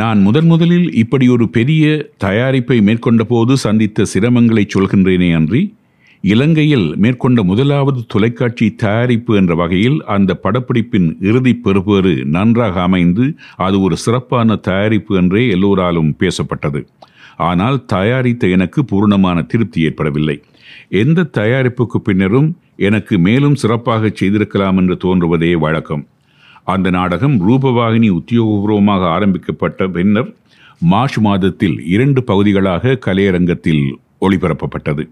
[0.00, 1.84] நான் முதன் முதலில் இப்படி ஒரு பெரிய
[2.24, 5.60] தயாரிப்பை மேற்கொண்ட போது சந்தித்த சிரமங்களை சொல்கின்றேனே அன்றி
[6.20, 13.96] இலங்கையில் மேற்கொண்ட முதலாவது தொலைக்காட்சி தயாரிப்பு என்ற வகையில் அந்த படப்பிடிப்பின் இறுதி பெறுபேறு நன்றாக அமைந்து அது ஒரு
[13.96, 16.82] சிறப்பான தயாரிப்பு என்றே எல்லோராலும் பேசப்பட்டது.
[17.36, 20.36] ஆனால் தயாரித்த எனக்கு பூர்ணமான திருப்தி ஏற்படவில்லை.
[21.02, 22.50] எந்த தயாரிப்புக்கு பின்னரும்
[22.88, 26.04] எனக்கு மேலும் சிறப்பாக செய்திருக்கலாம் என்று தோன்றுவதே வழக்கம்.
[26.72, 30.30] அந்த நாடகம் ரூபவாகினி உத்தியோகபூர்வமாக ஆரம்பிக்கப்பட்ட பின்னர்
[30.78, 33.84] மார்ச் மாதத்தில் இரண்டு பகுதிகளாக கலையரங்கத்தில்
[34.20, 35.04] ஒளிபரப்பப்பட்டது.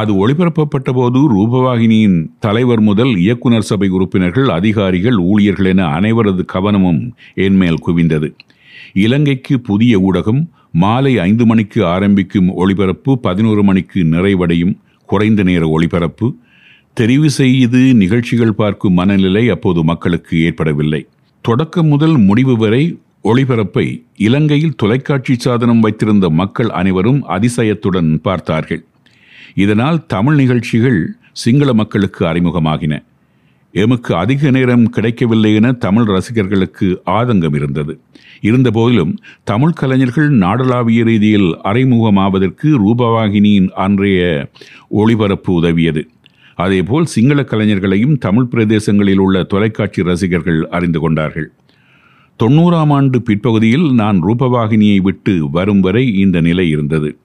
[0.00, 7.02] அது ஒளிபரப்பப்பட்ட போது ரூபவாகினியின் தலைவர் முதல் இயக்குனர் சபை உறுப்பினர்கள் அதிகாரிகள் ஊழியர்கள் என அனைவரது கவனமும்
[7.46, 8.30] என்மேல் குவிந்தது.
[8.92, 10.40] இலங்கைக்கு புதிய ஊடகம்
[10.82, 14.74] மாலை ஐந்து மணிக்கு ஆரம்பிக்கும் ஒளிபரப்பு பதினோரு மணிக்கு நிறைவடையும்
[15.08, 16.26] குறைந்த நேர ஒளிபரப்பு
[17.00, 21.06] தெரிவு செய்து நிகழ்ச்சிகள் பார்க்கும் மனநிலை அப்போது மக்களுக்கு ஏற்படவில்லை.
[21.40, 28.84] தொடக்கம் முதல் முடிவு வரை ஒளிபரப்பை இலங்கையில் தொலைக்காட்சி சாதனம் வைத்திருந்த மக்கள் அனைவரும் அதிசயத்துடன் பார்த்தார்கள்.
[29.54, 33.02] இதனால் தமிழ் நிகழ்ச்சிகள் சிங்கள மக்களுக்கு அறிமுகமாகின.
[33.72, 38.00] எமக்கு அதிக நேரம் கிடைக்கவில்லை என தமிழ் ரசிகர்களுக்கு ஆதங்கம் இருந்தது.
[38.40, 44.50] இருந்தபோதிலும் தமிழ் கலைஞர்கள் நாடளாவிய ரீதியில் அறிமுகமாவதற்கு ரூபவாகினியின் அன்றைய
[44.88, 46.08] ஒளிபரப்பு உதவியது.
[46.54, 51.52] அதேபோல் சிங்கள கலைஞர்களையும் தமிழ் பிரதேசங்களில் உள்ள தொலைக்காட்சி ரசிகர்கள் அறிந்து கொண்டார்கள்.
[52.42, 57.16] தொண்ணூறாம் ஆண்டு பிற்பகுதியில் நான் ரூபவாகினியை விட்டு வரும் வரை இந்த நிலை இருந்தது.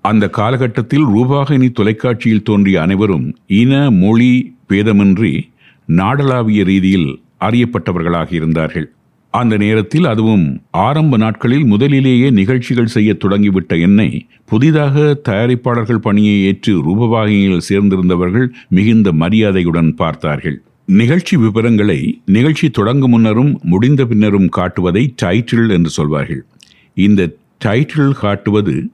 [0.00, 5.42] அந்த காலகட்டத்தில் ரூபாகினி தொலைக்காட்சியில் தோன்றிய அனைவரும் இன மொழி பேதமின்றி
[5.86, 8.92] நாடளாவிய ரீதியில் அறியப்பட்டவர்களாக இருந்தார்கள்.
[9.30, 17.66] அந்த நேரத்தில் அதுவும் ஆரம்ப நாட்களில் முதலிலேயே நிகழ்ச்சிகள் செய்ய தொடங்கிவிட்ட என்னை புதிதாக தயாரிப்பாளர்கள் பணியை ஏற்று ரூபவாகியில்
[17.68, 20.62] சேர்ந்திருந்தவர்கள் மிகுந்த மரியாதையுடன் பார்த்தார்கள்.
[20.84, 26.46] நிகழ்ச்சி விவரங்களை நிகழ்ச்சி தொடங்கும் முன்னரும் முடிந்த பின்னரும் காட்டுவதை டைட்டில் என்று சொல்வார்கள்.
[26.94, 27.30] இந்த
[27.64, 28.90] டைட்டில் காட்டுவது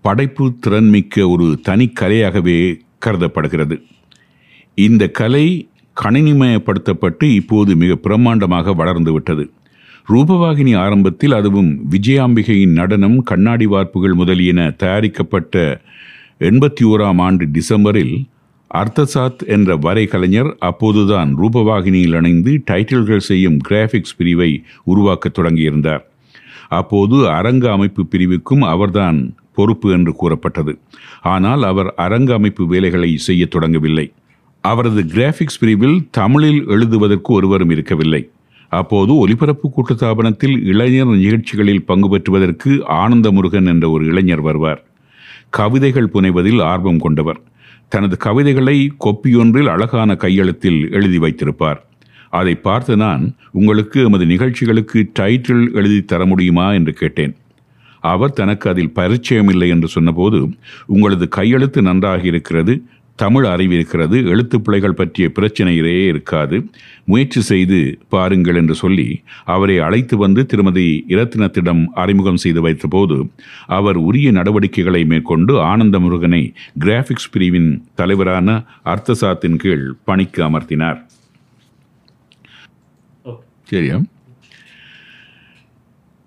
[0.00, 2.58] படைப்பு திறன்மிக்க ஒரு தனி கலையாகவே
[2.98, 3.82] கருதப்படுகிறது.
[4.74, 5.46] இந்த கலை
[6.00, 9.50] கணினிமயப்படுத்தப்பட்டு இப்போது மிக பிரம்மாண்டமாக வளர்ந்துவிட்டது
[10.08, 15.80] ரூபவாகினி ஆரம்பத்தில் அதுவும் விஜயாம்பிகையின் நடனம் கண்ணாடி வார்ப்புகள் முதலியன தயாரிக்கப்பட்ட
[16.40, 18.24] எண்பத்தி ஓராம் ஆண்டு டிசம்பரில்
[18.74, 26.02] அர்த்தசாத் என்ற வரைகலைஞர் அப்போதுதான் ரூபவாகினியில் இணைந்து டைட்டில்கள் செய்யும் கிராஃபிக்ஸ் பிரிவை உருவாக்கத் தொடங்கியிருந்தார்.
[26.68, 30.78] அப்போது அரங்க அமைப்பு பிரிவுக்கும் அவர்தான் பொறுப்பு என்று கூறப்பட்டது.
[31.22, 34.12] ஆனால் அவர் அரங்க அமைப்பு வேலைகளை செய்யத் தொடங்கவில்லை.
[34.62, 38.30] அவரது கிராஃபிக்ஸ் பிரிவில் தமிழில் எழுதுவதற்கு ஒருவரும் இருக்கவில்லை.
[38.68, 44.84] அப்போது ஒலிபரப்பு கூட்டுத்தாபனத்தில் இளைஞர் நிகழ்ச்சிகளில் பங்கு பெற்றுவதற்கு ஆனந்த முருகன் என்ற ஒரு இளைஞர் வருவார்.
[45.50, 47.40] கவிதைகள் புனைவதில் ஆர்வம் கொண்டவர்.
[47.88, 51.86] தனது கவிதைகளை கொப்பியொன்றில் அழகான கையெழுத்தில் எழுதி வைத்திருப்பார்.
[52.30, 56.72] அதை பார்த்து நான் உங்களுக்கு எமது நிகழ்ச்சிகளுக்கு டைட்டில் எழுதி தர முடியுமா?
[56.72, 57.36] என்று கேட்டேன்.
[58.00, 60.50] அவர் தனக்கு அதில் பரிச்சயமில்லை என்று சொன்னபோது
[60.86, 62.82] உங்களது கையெழுத்து நன்றாக இருக்கிறது.
[63.22, 64.16] தமிழ் அறிவு இருக்கிறது
[64.94, 66.56] பற்றிய பிரச்சனையிலே இருக்காது.
[67.04, 69.06] முயற்சி செய்து பாருங்கள் என்று சொல்லி
[69.54, 73.16] அவரை அழைத்து வந்து திருமதி இரத்தினத்திடம் அறிமுகம் செய்து வைத்தபோது
[73.78, 76.42] அவர் உரிய நடவடிக்கைகளை மேற்கொண்டு ஆனந்த முருகனை
[76.80, 78.48] கிராஃபிக்ஸ் பிரிவின் தலைவரான
[78.84, 81.00] அர்த்தசாத்தின் கீழ் பணிக்கு அமர்த்தினார்.
[83.70, 83.96] சரியா?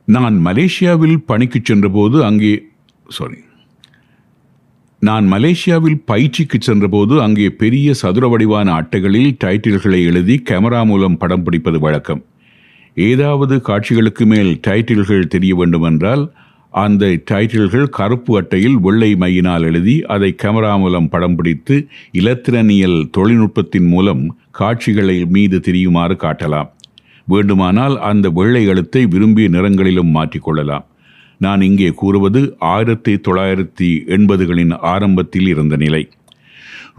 [0.08, 2.54] நான் மலேசியாவில் பணிக்கு சென்றபோது அங்கே
[3.10, 3.38] சாரி
[5.08, 11.80] நான் மலேசியாவில் பயிற்சிக்கு சென்றபோது அங்கே பெரிய சதுர வடிவான அட்டைகளில் டைட்டில்களை எழுதி கேமரா மூலம் படம் பிடிப்பது
[11.86, 12.22] வழக்கம்.
[12.98, 16.24] ஏதாவது காட்சிகளுக்கு மேல் டைட்டில்கள் தெரிய வேண்டுமென்றால்
[16.84, 21.76] அந்த டைட்டில்கள் கருப்பு அட்டையில் வெள்ளை மையினால் எழுதி அதை கேமரா மூலம் படம் பிடித்து
[22.22, 24.24] இலத்திரனியல் தொழில்நுட்பத்தின் மூலம்
[24.62, 26.72] காட்சிகளை மீது தெரியுமாறு காட்டலாம்.
[27.28, 30.86] வேண்டுமானால் அந்த வெள்ளை எழுத்தை விரும்பிய நிறங்களிலும் மாற்றிக்கொள்ளலாம்
[31.46, 32.42] நான் இங்கே கூறுவது
[32.74, 36.04] ஆயிரத்தி தொள்ளாயிரத்தி எண்பதுகளின் ஆரம்பத்தில் இருந்த நிலை.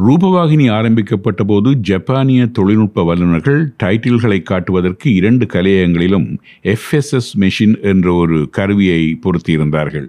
[0.06, 6.28] ரூபவாகினி ஆரம்பிக்கப்பட்ட போது ஜப்பானிய தொழில்நுட்ப வல்லுநர்கள் டைட்டில்களை காட்டுவதற்கு இரண்டு கலையங்களிலும்
[6.74, 10.08] எஃப்எஸ்எஸ் மெஷின் என்ற ஒரு கருவியை பொருத்தியிருந்தார்கள்.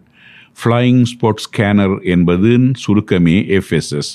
[0.59, 4.13] ஃப்ளையிங் ஸ்பாட் ஸ்கேனர் என்பதன் சுருக்கமே எஃப்எஸ்எஸ்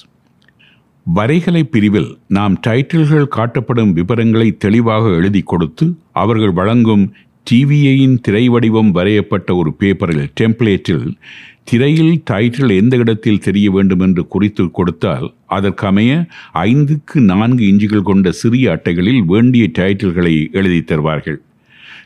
[1.07, 5.87] வரைகலை பிரிவில் நாம் டைட்டில்கள் காட்டப்படும் விவரங்களை தெளிவாக எழுதி கொடுத்து
[6.23, 7.05] அவர்கள் வழங்கும்
[7.51, 11.07] டிவிஐயின் திரை வடிவம் வரையப்பட்ட ஒரு பேப்பரில் டெம்ப்ளேட்டில்
[11.65, 16.13] திரையில் டைட்டில் எந்த இடத்தில் தெரிய வேண்டும் என்று குறித்து கொடுத்தால் அதற்கமைய
[16.55, 21.43] ஐந்துக்கு நான்கு இஞ்சுகள் கொண்ட சிறிய அட்டைகளில் வேண்டிய டைட்டில்களை எழுதி தருவார்கள்.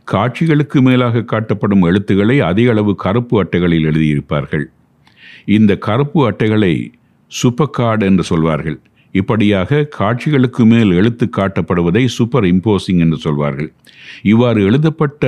[0.05, 4.64] காட்சிகளுக்கு மேலாக காட்டப்படும் எழுத்துக்களை அதிக அளவு கருப்பு அட்டைகளில் எழுதியிருப்பார்கள்.
[5.44, 6.92] இந்த கருப்பு அட்டைகளை
[7.42, 8.81] சுப்பக்கார்டு என்று சொல்வார்கள்.
[9.20, 13.70] இப்படியாக காட்சிகளுக்கு மேல் எழுத்து காட்டப்படுவதை சூப்பர் இம்போசிங் என்று சொல்வார்கள்.
[14.33, 15.24] இவ்வாறு எழுதப்பட்ட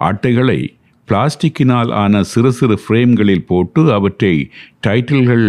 [0.00, 0.60] அட்டைகளை
[1.08, 4.34] பிளாஸ்டிக்கினால் ஆன சிறு சிறு ஃப்ரேம்களில் போட்டு அவற்றை
[4.86, 5.46] டைட்டில்கள்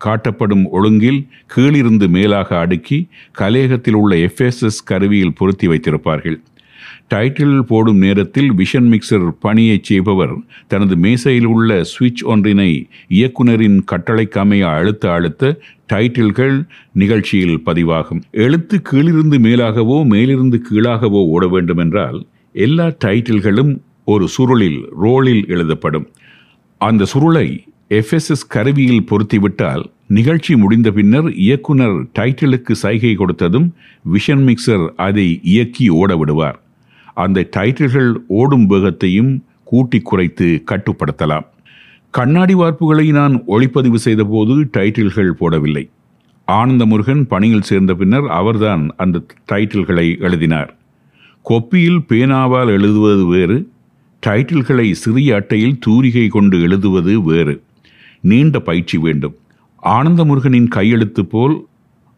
[0.00, 1.20] காட்டப்படும் ஒழுங்கில்
[1.54, 2.98] கீழிருந்து மேலாக அடுக்கி
[3.38, 6.38] கலையகத்தில் உள்ள எஃப்எஸ்எஸ் கருவியில் பொருத்தி வைத்திருப்பார்கள்.
[7.14, 10.34] டைட்டில் போடும் நேரத்தில் விஷன் மிக்சர் பணியைச் செய்பவர்
[10.72, 12.70] தனது மேசையில் உள்ள சுவிட்ச் ஒன்றினை
[13.18, 15.52] இயக்குனரின் கட்டளைக்கமைய அழுத்த அழுத்த
[15.92, 18.22] டைட்டில்கள் நிகழ்ச்சியில் பதிவாகும்.
[18.30, 26.08] எழுத்து கீழிருந்து மேலாகவோ மேலிருந்து கீழாகவோ ஓட வேண்டுமென்றால் எல்லா டைட்டில்களும் ஒரு சுருளில் ரோலில் எழுதப்படும்.
[26.78, 27.58] அந்த சுருளை
[27.90, 33.70] எஃப்எஸ்எஸ் கருவியில் பொருத்திவிட்டால் நிகழ்ச்சி முடிந்த பின்னர் இயக்குனர் டைட்டிலுக்கு சைகை கொடுத்ததும்
[34.12, 36.62] விஷன் மிக்சர் அதை இயக்கி ஓட விடுவார்.
[37.14, 41.46] அந்த டைட்டில்கள் ஓடும் வேகத்தையும் கூட்டி குறைத்து கட்டுப்படுத்தலாம்.
[42.10, 45.90] கண்ணாடி வார்ப்புகளை நான் ஒளிப்பதிவு செய்தபோது டைட்டில்கள் போடவில்லை.
[46.44, 50.76] ஆனந்த முருகன் பணியில் சேர்ந்த பின்னர் அவர்தான் அந்த டைட்டில்களை எழுதினார்.
[51.48, 53.70] கொப்பியில் பேனாவால் எழுதுவது வேறு
[54.26, 57.62] டைட்டில்களை சிறிய அட்டையில் தூரிகை கொண்டு எழுதுவது வேறு.
[58.20, 59.34] நீண்ட பயிற்சி வேண்டும்.
[59.76, 61.66] ஆனந்த முருகனின் கையெழுத்து போல்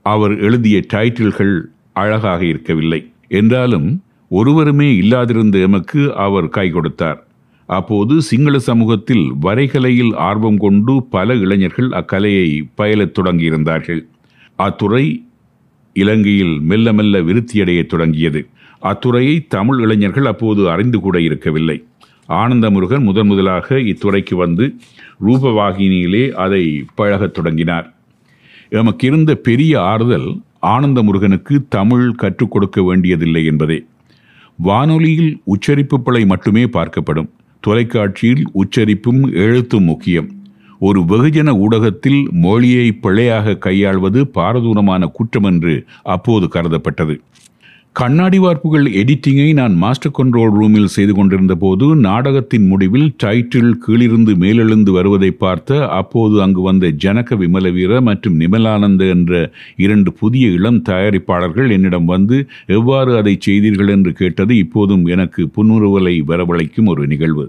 [0.02, 1.60] அவர் எழுதிய டைட்டில்கள்
[1.92, 3.12] அழகாக இருக்கவில்லை.
[3.28, 7.26] என்றாலும் ஒருவருமே இல்லாதிருந்த எமக்கு அவர் கை கொடுத்தார்.
[7.70, 14.06] அப்போது சிங்கள சமூகத்தில் வரைகலையில் ஆர்வம் கொண்டு பல இளைஞர்கள் அக்கலையை பயிலத் தொடங்கியிருந்தார்கள்.
[14.56, 15.24] அத்துறை
[15.92, 18.46] இலங்கையில் மெல்ல மெல்ல விருத்தியடையத் தொடங்கியது.
[18.82, 21.84] அத்துறையை தமிழ் இளைஞர்கள் அப்போது அறிந்து கூட இருக்கவில்லை.
[22.28, 24.74] ஆனந்தமுருகன் முதன் முதலாக இத்துறைக்கு வந்து
[25.26, 27.94] ரூபவாகினியிலே அதை பழகத் தொடங்கினார்.
[28.68, 33.84] எமக்கு இருந்த பெரிய ஆறுதல் ஆனந்தமுருகனுக்கு தமிழ் கற்றுக் கொடுக்க வேண்டியதில்லை என்பதே.
[34.56, 37.30] வானொலியில் உச்சரிப்பு பிழை மட்டுமே பார்க்கப்படும்.
[37.60, 40.28] தொலைக்காட்சியில் உச்சரிப்பும் எழுத்தும் முக்கியம்.
[40.78, 47.20] ஒரு வெகுஜன ஊடகத்தில் மொழியை பிழையாக கையாள்வது பாரதூரமான குற்றம் என்று அப்போது கருதப்பட்டது.
[47.96, 54.90] கண்ணாடி வார்ப்புகள் எடிட்டிங்கை நான் மாஸ்டர் கண்ட்ரோல் ரூமில் செய்து கொண்டிருந்த போது நாடகத்தின் முடிவில் டைட்டில் கீழிருந்து மேலெழுந்து
[54.92, 59.32] வருவதை பார்த்த அப்போது அங்கு வந்த ஜனக விமல வீர மற்றும் நிமலானந்த என்ற
[59.76, 63.88] இரண்டு புதிய இளம் தயாரிப்பாளர்கள் என்னிடம் வந்து எவ்வாறு அதை செய்தீர்கள்?
[63.88, 67.46] என்று கேட்டது இப்போதும் எனக்கு புன்னுறுவலை வரவழைக்கும் ஒரு நிகழ்வு.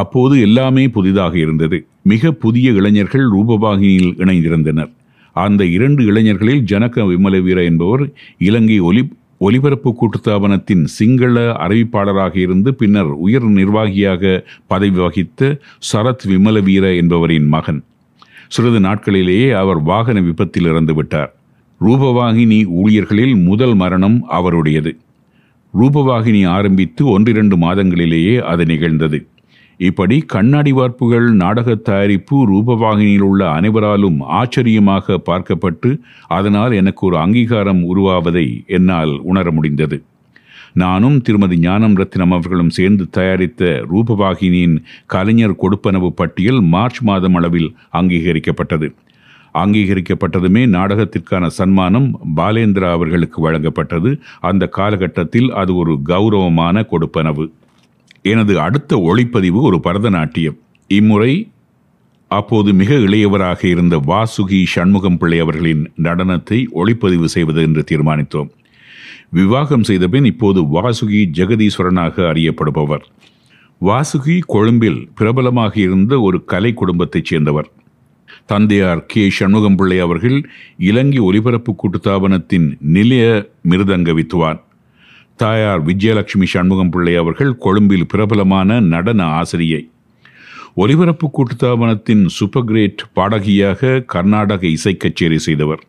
[0.00, 1.78] அப்போது எல்லாமே புதிதாக இருந்தது.
[2.02, 4.90] மிக புதிய இளைஞர்கள் ரூபவாகினியில் இணைந்திருந்தனர்.
[5.36, 8.04] அந்த இரண்டு இளைஞர்களில் ஜனக விமல வீர என்பவர்
[8.38, 9.02] இலங்கை ஒலி
[9.42, 15.60] ஒலிபரப்பு கூட்டுத்தாபனத்தின் சிங்கள அறிவிப்பாளராக இருந்து பின்னர் உயர் நிர்வாகியாக பதவி வகித்த
[15.92, 17.84] சரத் விமலவீர என்பவரின் மகன்.
[18.48, 21.34] சிறிது நாட்களிலேயே அவர் வாகன விபத்தில் இறந்து விட்டார்.
[21.80, 24.98] ரூபவாகினி ஊழியர்களில் முதல் மரணம் அவருடையது.
[25.80, 29.26] ரூபவாகினி ஆரம்பித்து ஒன்றிரண்டு மாதங்களிலேயே அது நிகழ்ந்தது.
[29.86, 35.90] இப்படி கண்ணாடி வார்ப்புகள் நாடக தயாரிப்பு ரூபவாகினியில் உள்ள அனைவராலும் ஆச்சரியமாக பார்க்கப்பட்டு
[36.28, 40.02] அதனால் எனக்கு ஒரு அங்கீகாரம் உருவாவதை என்னால் உணர முடிந்தது.
[40.72, 48.90] நானும் திருமதி ஞானம் ரத்னம் அவர்களும் சேர்ந்து தயாரித்த ரூபவாகினியின் கலைஞர் கொடுப்பனவு பட்டியல் மார்ச் மாதம் அளவில் அங்கீகரிக்கப்பட்டது.
[49.54, 54.12] அங்கீகரிக்கப்பட்டதுமே நாடகத்திற்கான சன்மானம் பாலேந்திரா அவர்களுக்கு வழங்கப்பட்டது.
[54.40, 57.46] அந்த காலகட்டத்தில் அது ஒரு கௌரவமான கொடுப்பனவு.
[58.22, 60.58] எனது அடுத்த ஒளிப்பதிவு ஒரு பரதநாட்டியம்.
[60.88, 61.50] இம்முறை
[62.28, 68.48] அப்போது மிக இளையவராக இருந்த வாசுகி சண்முகம் பிள்ளை அவர்களின் நடனத்தை ஒளிப்பதிவு செய்வது என்று தீர்மானித்தோம்.
[69.30, 73.00] விவாகம் செய்தபின் இப்போது வாசுகி ஜெகதீஸ்வரனாக அறியப்படுபவர்.
[73.80, 77.70] வாசுகி கொழும்பில் பிரபலமாக இருந்த ஒரு கலை குடும்பத்தைச் சேர்ந்தவர்.
[78.46, 79.30] தந்தையார் கே.
[79.30, 84.60] சண்முகம் பிள்ளை அவர்கள் இலங்கை ஒலிபரப்பு கூட்டுத்தாபனத்தின் நிலைய மிருதங்க வித்துவான்.
[85.40, 89.90] தாயார் விஜயலட்சுமி சண்முகம் பிள்ளை அவர்கள் கொழும்பில் பிரபலமான நடன ஆசிரியை.
[90.74, 95.82] ஒலிபரப்பு கூட்டுத்தாபனத்தின் சூப்பர் கிரேட் பாடகியாக கர்நாடக இசை கச்சேரி செய்தவர்.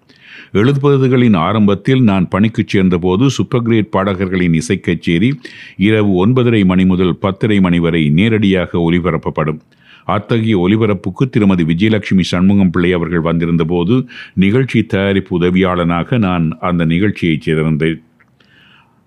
[0.54, 5.40] எழுபதுகளின் ஆரம்பத்தில் நான் பணிக்குச் சேர்ந்தபோது சூப்பர் கிரேட் பாடகர்களின் இசை கச்சேரி
[5.78, 9.60] இரவு ஒன்பதரை மணி முதல் பத்தரை மணி வரை நேரடியாக ஒலிபரப்பப்படும்.
[10.06, 18.02] அத்தகைய ஒலிபரப்புக்கு திருமதி விஜயலட்சுமி சண்முகம் பிள்ளை அவர்கள் வந்திருந்தபோது நிகழ்ச்சி தயாரிப்பு உதவியாளனாக நான் அந்த நிகழ்ச்சியைச் சேர்ந்தேன்.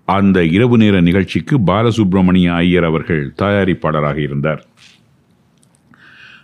[0.05, 4.65] அந்த இரவு நேர நிகழ்ச்சிக்கு பாலசுப்ரமணிய ஐயர் அவர்கள் தயாரிப்பாளராக இருந்தார்.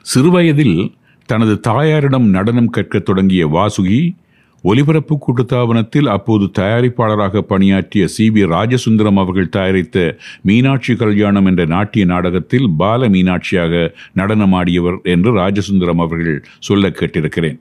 [0.01, 0.93] சிறுவயதில்
[1.25, 4.15] தனது தாயாரிடம் நடனம் கற்கத் தொடங்கிய வாசுகி
[4.61, 8.29] ஒலிபரப்பு கூட்டுத்தாபனத்தில் அப்போது தயாரிப்பாளராக பணியாற்றிய சி.
[8.29, 8.45] வி.
[8.45, 16.89] ராஜசுந்தரம் அவர்கள் தயாரித்த மீனாட்சி கல்யாணம் என்ற நாட்டிய நாடகத்தில் பால மீனாட்சியாக நடனமாடியவர் என்று ராஜசுந்தரம் அவர்கள் சொல்ல
[16.89, 17.59] கேட்டிருக்கிறேன்.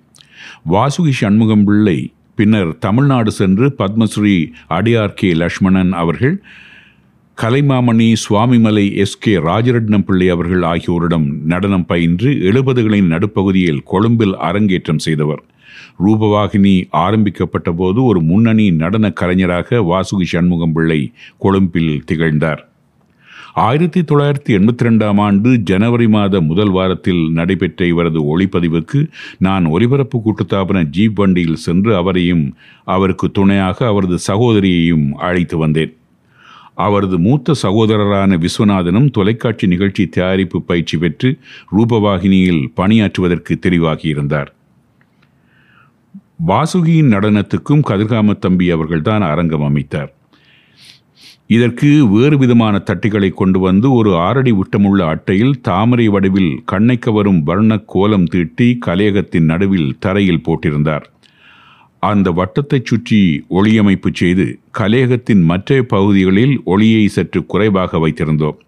[0.71, 4.35] வாசுகி சண்முகம் பிள்ளை பின்னர் தமிழ்நாடு சென்று பத்மஸ்ரீ
[4.69, 6.43] அடியார் கே லக்ஷ்மணன் அவர்கள்
[7.39, 15.43] கலைமாமணி சுவாமிமலை எஸ் கே ராஜரட்னம் பிள்ளை அவர்கள் ஆகியோரிடம் நடனம் பயின்று எழுபதுகளின் நடுப்பகுதியில் கொழும்பில் அரங்கேற்றம் செய்தவர்.
[16.05, 21.01] ரூபவாகினி ஆரம்பிக்கப்பட்ட போது ஒரு முன்னணி நடன கலைஞராக வாசுகி சண்முகம் பிள்ளை
[21.39, 22.70] கொழும்பில் திகழ்ந்தார்.
[23.61, 30.83] ஆயிரத்தி தொள்ளாயிரத்தி எண்பத்தி ரெண்டாம் ஆண்டு ஜனவரி மாத முதல் வாரத்தில் நடைபெற்ற இவரது ஒளிப்பதிவுக்கு நான் ஒலிபரப்பு கூட்டுத்தாபன
[30.97, 32.45] ஜீப் வண்டியில் சென்று அவரையும்
[32.85, 35.97] அவருக்கு துணையாக அவரது சகோதரியையும் அழைத்து வந்தேன்.
[36.75, 41.39] அவரது மூத்த சகோதரரான விஸ்வநாதனும் தொலைக்காட்சி நிகழ்ச்சி தயாரிப்பு பயிற்சி பெற்று
[41.77, 44.53] ரூபவாகினியில் பணியாற்றுவதற்கு தெரிவாகியிருந்தார்.
[46.47, 50.11] வாசுகியின் நடனத்துக்கும் கதிர்காம தம்பி அவர்கள்தான் அரங்கம் அமைத்தார்.
[51.55, 57.79] இதற்கு வேறு விதமான தட்டிகளை கொண்டு வந்து ஒரு ஆறடி விட்டமுள்ள அட்டையில் தாமரை வடிவில் கண்ணை கவரும் வர்ண
[57.79, 61.07] கோலம் தீட்டி கலையகத்தின் நடுவில் தரையில் போட்டிருந்தார்.
[62.03, 64.47] அந்த வட்டத்தைச் சுற்றி ஒளியமைப்பு செய்து
[64.79, 68.59] கலையகத்தின் மற்ற பகுதிகளில் ஒளியை சற்று குறைவாக வைத்திருந்தோம்.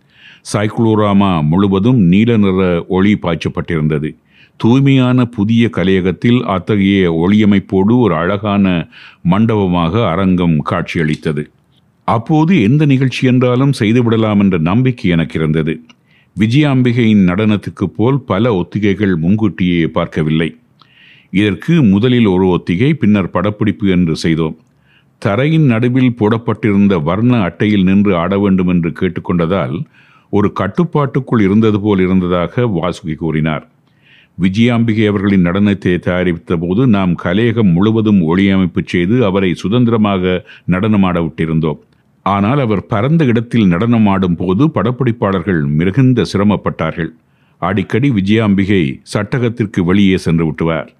[0.53, 4.11] சைக்ளோராமா முழுவதும் நீல நிற ஒளி பாய்ச்சப்பட்டிருந்தது.
[4.57, 8.66] தூய்மையான புதிய கலையகத்தில் அத்தகைய ஒளியமைப்போடு ஒரு அழகான
[9.22, 11.51] மண்டபமாக அரங்கம் காட்சியளித்தது.
[12.05, 15.74] அப்போது எந்த நிகழ்ச்சி என்றாலும் செய்துவிடலாம் என்ற நம்பிக்கை எனக்கு இருந்தது.
[16.36, 20.57] விஜயாம்பிகையின் நடனத்துக்கு போல் பல ஒத்திகைகள் முன்கூட்டியே பார்க்கவில்லை.
[21.30, 24.57] இதற்கு முதலில் ஒரு ஒத்திகை பின்னர் படப்பிடிப்பு என்று செய்தோம்.
[25.18, 29.76] தரையின் நடுவில் போடப்பட்டிருந்த வர்ண அட்டையில் நின்று ஆட வேண்டும் என்று கேட்டுக்கொண்டதால்
[30.30, 33.64] ஒரு கட்டுப்பாட்டுக்குள் இருந்தது போல் இருந்ததாக வாசுகி கூறினார்.
[34.39, 41.80] விஜயாம்பிகை அவர்களின் நடனத்தை தயாரித்த போது நாம் கலையகம் முழுவதும் ஒளியமைப்பு செய்து அவரை சுதந்திரமாக நடனமாட விட்டிருந்தோம்.
[42.22, 47.12] ஆனால் அவர் பரந்த இடத்தில் நடனமாடும் போது படப்பிடிப்பாளர்கள் மிகுந்த சிரமப்பட்டார்கள்.
[47.59, 50.95] அடிக்கடி விஜயாம்பிகை சட்டகத்திற்கு வெளியே சென்று விட்டுவார்.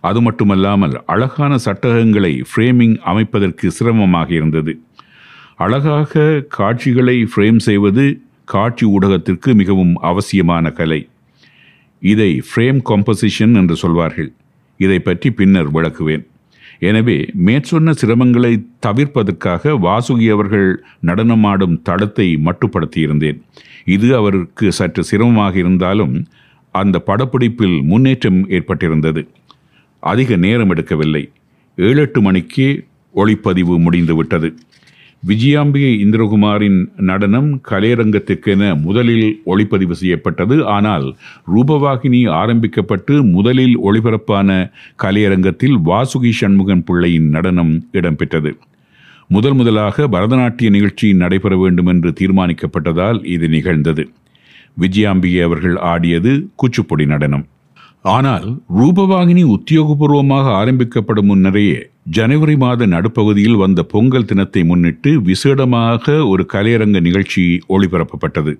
[0.00, 4.80] அது மட்டுமல்லாமல் அழகான சட்டகங்களை ஃப்ரேமிங் அமைப்பதற்கு சிரமமாக இருந்தது.
[5.56, 11.09] அழகாக காட்சிகளை ஃப்ரேம் செய்வது காட்சி ஊடகத்திற்கு மிகவும் அவசியமான கலை.
[12.00, 14.32] இதை ஃப்ரேம் காம்போசிஷன் என்று சொல்வார்கள்.
[14.76, 16.24] இதை பற்றி பின்னர் விளக்குவேன்.
[16.78, 18.52] எனவே மேற்சொன்ன சிரமங்களை
[18.86, 20.68] தவிர்ப்பதற்காக வாசுகி அவர்கள்
[21.08, 23.40] நடனமாடும் தடத்தை மட்டுப்படுத்தியிருந்தேன்.
[23.84, 26.14] இது அவருக்கு சற்று சிரமமாக இருந்தாலும்
[26.74, 29.22] அந்த படப்பிடிப்பில் முன்னேற்றம் ஏற்பட்டிருந்தது.
[30.02, 31.24] அதிக நேரம் எடுக்கவில்லை.
[31.74, 32.66] ஏழு எட்டு மணிக்கு
[33.14, 34.48] ஒளிப்பதிவு முடிந்துவிட்டது.
[35.26, 40.66] விஜயாம்பிகை இந்திரகுமாரின் நடனம் கலையரங்கத்திற்கென முதலில் ஒளிப்பதிவு செய்யப்பட்டது.
[40.66, 41.16] ஆனால்
[41.54, 48.52] ரூபவாகினி ஆரம்பிக்கப்பட்டு முதலில் ஒளிபரப்பான கலையரங்கத்தில் வாசுகி சண்முகன் பிள்ளையின் நடனம் இடம்பெற்றது.
[49.28, 54.10] முதல் முதலாக பரதநாட்டிய நிகழ்ச்சி நடைபெற வேண்டும் என்று தீர்மானிக்கப்பட்டதால் இது நிகழ்ந்தது.
[54.80, 57.46] விஜயாம்பிகை அவர்கள் ஆடியது குச்சுப்பொடி நடனம்.
[58.04, 58.46] ஆனால்
[58.76, 61.64] ரூபவாகினி உத்தியோகபூர்வமாக ஆரம்பிக்கப்படும் முன்னரே
[62.16, 68.52] ஜனவரி மாத நடுப்பகுதியில் வந்த பொங்கல் தினத்தை முன்னிட்டு விசேடமாக ஒரு கலையரங்க நிகழ்ச்சி ஒளிபரப்பப்பட்டது.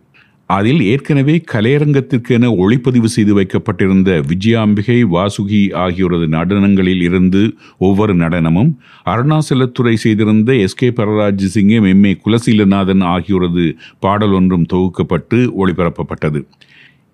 [0.50, 7.42] அதில் ஏற்கனவே கலையரங்கத்திற்கென ஒளிப்பதிவு செய்து வைக்கப்பட்டிருந்த விஜயாம்பிகை வாசுகி ஆகியோரது நடனங்களில் இருந்து
[7.78, 8.70] ஒவ்வொரு நடனமும்
[9.06, 13.66] அருணாசலத்துறை செய்திருந்த எஸ் கே பரராஜ் சிங்கம் எம் ஏ குலசீலநாதன் ஆகியோரது
[13.98, 16.40] பாடல் ஒன்றும் தொகுக்கப்பட்டு ஒளிபரப்பப்பட்டது.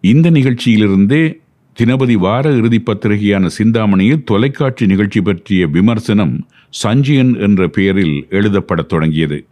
[0.05, 1.25] இந்த நிகழ்ச்சியிலிருந்தே
[1.79, 6.47] தினபதி வார இறுதி பத்திரிகையான சிந்தாமணியில் தொலைக்காட்சி நிகழ்ச்சி பற்றிய விமர்சனம்
[6.83, 9.47] சஞ்சியன் என்ற பெயரில் எழுதப்படத் தொடங்கியது.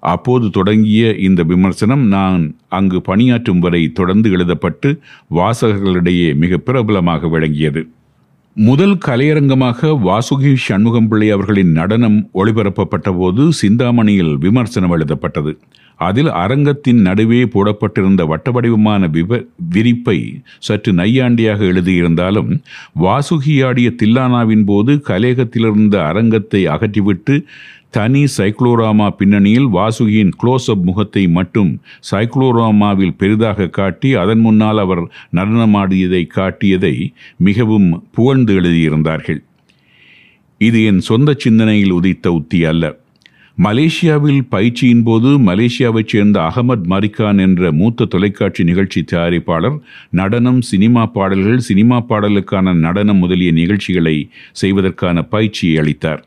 [0.00, 4.98] அப்போது தொடங்கிய இந்த விமர்சனம் நான் அங்கு பணியாற்றும் வரை தொடர்ந்து எழுதப்பட்டு
[5.34, 7.88] வாசகர்களிடையே மிக பிரபலமாக விளங்கியது.
[8.56, 15.58] முதல் கலையரங்கமாக வாசுகி சண்முகம் பிள்ளை அவர்களின் நடனம் ஒளிபரப்பப்பட்ட போது சிந்தாமணியில் விமர்சனம் எழுதப்பட்டது.
[15.96, 19.40] அதில் அரங்கத்தின் நடுவே போடப்பட்டிருந்த வட்டவடிவமான விவ
[19.74, 20.18] விரிப்பை
[20.58, 22.50] சற்று நையாண்டியாக எழுதியிருந்தாலும்
[23.00, 27.36] வாசுகியாடிய தில்லானாவின் போது கலேகத்திலிருந்த அரங்கத்தை அகற்றிவிட்டு
[27.96, 31.70] தனி சைக்ளோராமா பின்னணியில் வாசுகியின் க்ளோஸ்அப் முகத்தை மட்டும்
[32.10, 35.02] சைக்ளோராமாவில் பெரிதாக காட்டி அதன் முன்னால் அவர்
[35.38, 36.92] நடனமாடியதை காட்டியதை
[37.48, 39.40] மிகவும் புகழ்ந்து எழுதியிருந்தார்கள்.
[40.60, 42.84] இது என் சொந்த சிந்தனையில் உதித்த உத்தி அல்ல.
[43.58, 49.78] மலேசியாவில் பயிற்சியின் போது மலேசியாவைச் சேர்ந்த அகமது மரிகான் என்ற மூத்த தொலைக்காட்சி நிகழ்ச்சி தயாரிப்பாளர்
[50.10, 54.16] நடனம் சினிமா பாடல்கள் சினிமா பாடலுக்கான நடனம் முதலிய நிகழ்ச்சிகளை
[54.52, 56.24] செய்வதற்கான பயிற்சியை அளித்தார்.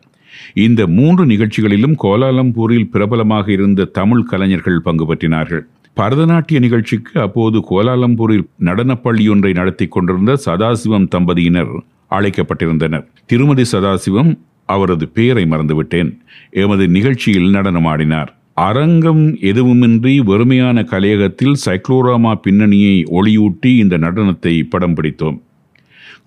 [0.54, 5.62] இந்த மூன்று நிகழ்ச்சிகளிலும் கோலாலம்பூரில் பிரபலமாக இருந்த தமிழ் கலைஞர்கள் பங்கு பற்றினார்கள்.
[5.98, 13.06] பரதநாட்டிய நிகழ்ச்சிக்கு அப்போது கோலாலம்பூரில் நடனப்பள்ளி ஒன்றை நடத்தி கொண்டிருந்த சதாசிவம் தம்பதியினர் அழைக்கப்பட்டிருந்தனர்.
[13.26, 16.18] திருமதி சதாசிவம் அவரது பெயரை மறந்துவிட்டேன்.
[16.52, 18.28] எமது நிகழ்ச்சியில் நடனமாடினார்.
[18.54, 25.42] அரங்கம் எதுவுமின்றி வெறுமையான கலையகத்தில் சைக்ளோராமா பின்னணியை ஒளியூட்டி இந்த நடனத்தை படம் பிடித்தோம்.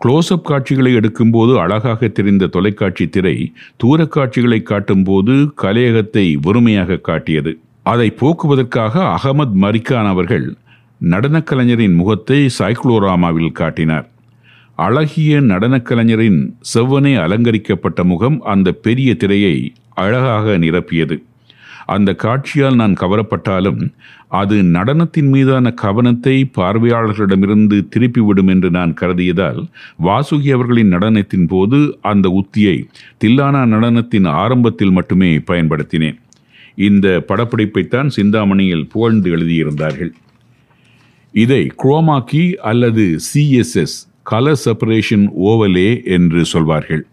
[0.05, 5.33] க்ளோஸ்அப் காட்சிகளை எடுக்கும்போது அழகாக தெரிந்த தொலைக்காட்சி திரை தூரக் காட்சிகளை காட்டும்போது
[5.63, 7.59] கலையகத்தை வெறுமையாக காட்டியது.
[7.83, 10.55] அதை போக்குவதற்காக அகமது மரிக்கான் அவர்கள்
[10.99, 14.11] நடனக் கலைஞரின் முகத்தை சைக்ளோராமாவில் காட்டினார்.
[14.75, 21.23] அழகிய நடனக் கலைஞரின் செவ்வனே அலங்கரிக்கப்பட்ட முகம் அந்த பெரிய திரையை அழகாக நிரப்பியது.
[21.87, 23.93] அந்த காட்சியால் நான் கவரப்பட்டாலும்
[24.29, 29.67] அது நடனத்தின் மீதான கவனத்தை பார்வையாளர்களிடமிருந்து திருப்பிவிடும் என்று நான் கருதியதால்
[30.03, 32.85] வாசுகி அவர்களின் நடனத்தின் போது அந்த உத்தியை
[33.25, 36.19] தில்லானா நடனத்தின் ஆரம்பத்தில் மட்டுமே பயன்படுத்தினேன்.
[36.75, 40.13] இந்த படப்பிடிப்பைத்தான் சிந்தாமணியில் புகழ்ந்து எழுதியிருந்தார்கள்.
[41.33, 47.07] இதை குரோமாக்கி அல்லது சிஎஸ்எஸ் கலர் செப்பரேஷன் ஓவலே என்று சொல்வார்கள்.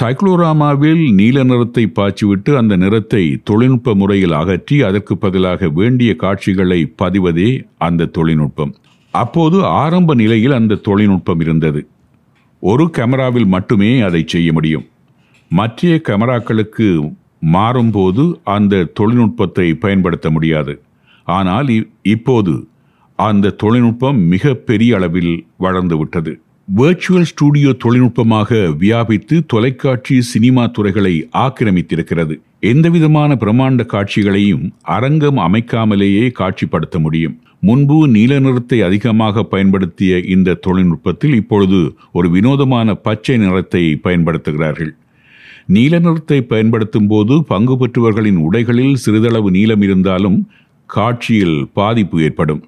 [0.00, 8.06] சைக்ளோராமாவில் நீல நிறத்தை பாய்ச்சிவிட்டு அந்த நிறத்தை தொழில்நுட்ப முறையில் அகற்றி அதற்கு பதிலாக வேண்டிய காட்சிகளை பதிவதே அந்த
[8.06, 8.74] தொழில்நுட்பம்.
[9.10, 11.86] அப்போது ஆரம்ப நிலையில் அந்த தொழில்நுட்பம் இருந்தது.
[12.60, 14.84] ஒரு கேமராவில் மட்டுமே அதை செய்ய முடியும்.
[15.48, 17.14] மற்ற கேமராக்களுக்கு
[17.52, 20.80] மாறும்போது அந்த தொழில்நுட்பத்தை பயன்படுத்த முடியாது.
[21.24, 22.68] ஆனால் இ- இப்போது
[23.16, 26.40] அந்த தொழில்நுட்பம் மிக பெரிய அளவில் வளர்ந்துவிட்டது
[26.76, 32.34] வர்ச்சுவல் ஸ்டூடியோ தொழில்நுட்பமாக வியாபித்து தொலைக்காட்சி சினிமா துறைகளை ஆக்கிரமித்திருக்கிறது.
[32.60, 37.40] எந்தவிதமான பிரம்மாண்ட காட்சிகளையும் அரங்கம் அமைக்காமலேயே காட்சிப்படுத்த முடியும்.
[37.60, 44.92] முன்பு நீல நிறத்தை அதிகமாக பயன்படுத்திய இந்த தொழில்நுட்பத்தில் இப்பொழுது ஒரு வினோதமான பச்சை நிறத்தை பயன்படுத்துகிறார்கள்.
[45.66, 50.48] நீல நிறத்தை பயன்படுத்தும் போது பங்கு பெற்றவர்களின் உடைகளில் சிறிதளவு நீளம் இருந்தாலும்
[50.86, 52.64] காட்சியில் பாதிப்பு ஏற்படும்.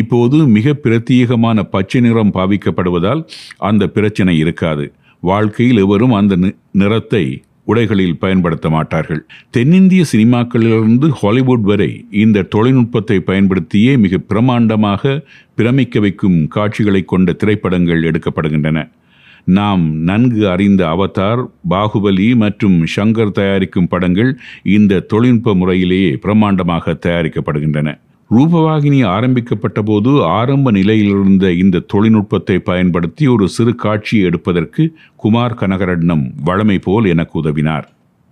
[0.00, 3.22] இப்போது மிக பிரத்யேகமான பச்சை நிறம் பாவிக்கப்படுவதால்
[3.70, 4.86] அந்த பிரச்சனை இருக்காது.
[5.22, 6.34] வாழ்க்கையில் எவரும் அந்த
[6.82, 7.24] நிறத்தை
[7.72, 9.20] உடைகளில் பயன்படுத்த மாட்டார்கள்.
[9.54, 11.90] தென்னிந்திய சினிமாக்களிலிருந்து ஹாலிவுட் வரை
[12.24, 15.14] இந்த தொழில்நுட்பத்தை பயன்படுத்தியே மிக பிரமாண்டமாக
[15.58, 18.80] பிரமிக்க வைக்கும் காட்சிகளை கொண்ட திரைப்படங்கள் எடுக்கப்படுகின்றன.
[19.58, 21.40] நாம் நன்கு அறிந்த அவதார்
[21.70, 24.30] பாகுபலி மற்றும் ஷங்கர் தயாரிக்கும் படங்கள்
[24.76, 27.90] இந்த தொழில்நுட்ப முறையிலேயே பிரமாண்டமாக தயாரிக்கப்படுகின்றன.
[28.30, 36.78] ரூபவாகினி ஆரம்பிக்கப்பட்ட போது ஆரம்ப நிலையிலிருந்த இந்த தொழில்நுட்பத்தை பயன்படுத்தி ஒரு சிறு காட்சியை எடுப்பதற்கு குமார் கனகரட்னம் வழமை
[36.78, 37.84] போல் எனக்கு உதவினார்.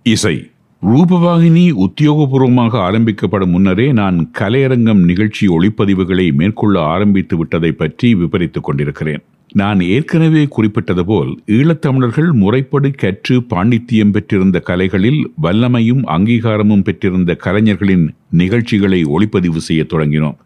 [0.03, 0.47] இசை.
[0.81, 9.23] ரூபவாகினி உத்தியோகபூர்வமாக ஆரம்பிக்கப்படும் முன்னரே நான் கலையரங்கம் நிகழ்ச்சி ஒளிப்பதிவுகளை மேற்கொள்ள ஆரம்பித்து விட்டதை பற்றி விவரித்துக் கொண்டிருக்கிறேன்.
[9.59, 19.03] நான் ஏற்கனவே குறிப்பிட்டது போல் ஈழத்தமிழர்கள் முறைப்படி கற்று பாண்டித்தியம் பெற்றிருந்த கலைகளில் வல்லமையும் அங்கீகாரமும் பெற்றிருந்த கலைஞர்களின் நிகழ்ச்சிகளை
[19.05, 20.37] ஒளிப்பதிவு செய்ய தொடங்கினோம்.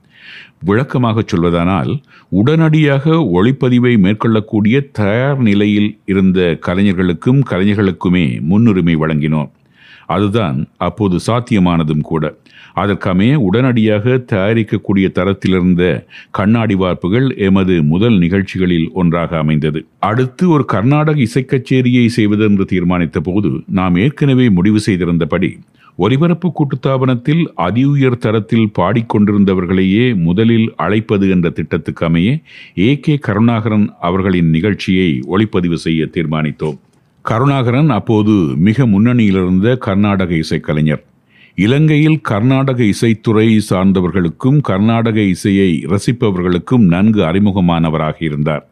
[0.60, 1.92] விளக்கமாக சொல்வதானால்
[2.30, 9.52] உடனடியாக ஒளிப்பதிவை மேற்கொள்ளக்கூடிய தயார் நிலையில் இருந்த கலைஞர்களுக்கும் கலைஞர்களுக்குமே முன்னுரிமை வழங்கினோம்.
[10.08, 12.24] அதுதான் அப்போது சாத்தியமானதும் கூட.
[12.74, 15.84] அதற்கமே உடனடியாக தயாரிக்கக்கூடிய தரத்திலிருந்த
[16.32, 19.80] கண்ணாடி வார்ப்புகள் எமது முதல் நிகழ்ச்சிகளில் ஒன்றாக அமைந்தது.
[20.10, 25.52] அடுத்து ஒரு கர்நாடக இசைக்கச்சேரியை செய்வதென்று தீர்மானித்த போது நாம் ஏற்கனவே முடிவு செய்திருந்தபடி
[25.96, 32.32] ஒலிபரப்பு கூட்டுத்தாபனத்தில் அதி உயர் தரத்தில் பாடிக்கொண்டிருந்தவர்களையே முதலில் அழைப்பது என்ற திட்டத்துக்கு அமைய
[32.78, 36.78] ஏ கே கருணாகரன் அவர்களின் நிகழ்ச்சியை ஒளிப்பதிவு செய்ய தீர்மானித்தோம்.
[37.30, 41.04] கருணாகரன் அப்போது மிக முன்னணியிலிருந்த கர்நாடக இசைக்கலைஞர்.
[41.56, 48.68] இலங்கையில் கர்நாடக இசைத்துறை சார்ந்தவர்களுக்கும் கர்நாடக இசையை ரசிப்பவர்களுக்கும் நன்கு அறிமுகமானவராக இருந்தார்.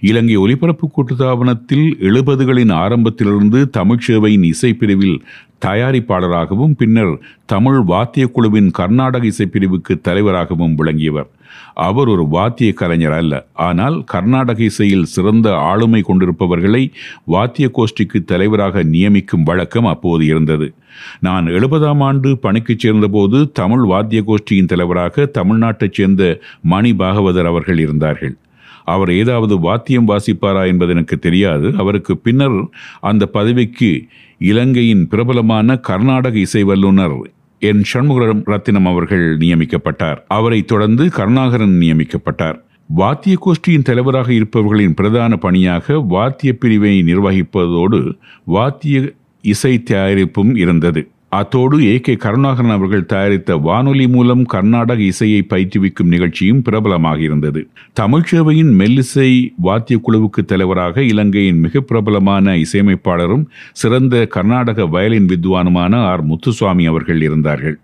[0.00, 5.22] இலங்கை ஒலிபரப்பு கூட்டுத்தாபனத்தில் எழுபதுகளின் ஆரம்பத்திலிருந்து தமிழ்ச்சேவையின் இசைப்பிரிவில்
[5.66, 11.28] தயாரிப்பாளராகவும் பின்னர் தமிழ் வாத்திய குழுவின் கர்நாடக இசைப்பிரிவுக்கு தலைவராகவும் விளங்கியவர்.
[11.74, 13.46] அவர் ஒரு வாத்திய கலைஞர் அல்ல.
[13.52, 16.92] ஆனால் கர்நாடக இசையில் சிறந்த ஆளுமை கொண்டிருப்பவர்களை
[17.24, 20.74] வாத்திய கோஷ்டிக்கு தலைவராக நியமிக்கும் வழக்கம் அப்போது இருந்தது.
[21.20, 28.36] நான் எழுபதாம் ஆண்டு பணிக்கு சேர்ந்தபோது தமிழ் வாத்திய கோஷ்டியின் தலைவராக தமிழ்நாட்டைச் சேர்ந்த மணி பாகவதர் அவர்கள் இருந்தார்கள்.
[28.84, 31.74] அவர் ஏதாவது வாத்தியம் வாசிப்பாரா என்பது எனக்கு தெரியாது.
[31.76, 32.68] அவருக்கு பின்னர்
[33.00, 34.04] அந்த பதவிக்கு
[34.38, 40.16] இலங்கையின் பிரபலமான கர்நாடக இசை வல்லுநர் என் சண்முகரம் ரத்தினம் அவர்கள் நியமிக்கப்பட்டார்.
[40.28, 42.60] அவரை தொடர்ந்து கருணாகரன் நியமிக்கப்பட்டார்.
[42.88, 49.12] வாத்திய கோஷ்டியின் தலைவராக இருப்பவர்களின் பிரதான பணியாக வாத்திய பிரிவை நிர்வகிப்பதோடு வாத்திய
[49.42, 51.08] இசை தயாரிப்பும் இருந்தது.
[51.32, 57.68] அத்தோடு ஏ கே கருணாகரன் அவர்கள் தயாரித்த வானொலி மூலம் கர்நாடக இசையை பயிற்றுவிக்கும் நிகழ்ச்சியும் பிரபலமாக இருந்தது.
[58.00, 66.24] தமிழ்ச்சேவையின் மெல்லிசை வாத்திய குழுவுக்கு தலைவராக இலங்கையின் மிக பிரபலமான இசையமைப்பாளரும் சிறந்த கர்நாடக வயலின் வித்வானுமான ஆர்.
[66.26, 67.78] முத்துசுவாமி அவர்கள் இருந்தார்கள்.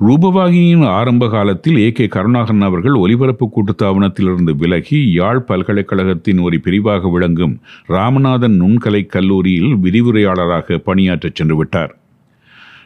[0.00, 7.60] ரூபவாகியின் ஆரம்ப காலத்தில் ஏ கே கருணாகரன் அவர்கள் ஒலிபரப்பு கூட்டுத்தாபனத்திலிருந்து விலகி யாழ் பல்கலைக்கழகத்தின் ஒரு பிரிவாக விளங்கும்
[7.88, 11.96] ராமநாதன் நுண்கலை கல்லூரியில் விரிவுரையாளராக பணியாற்றச் சென்று விட்டார்.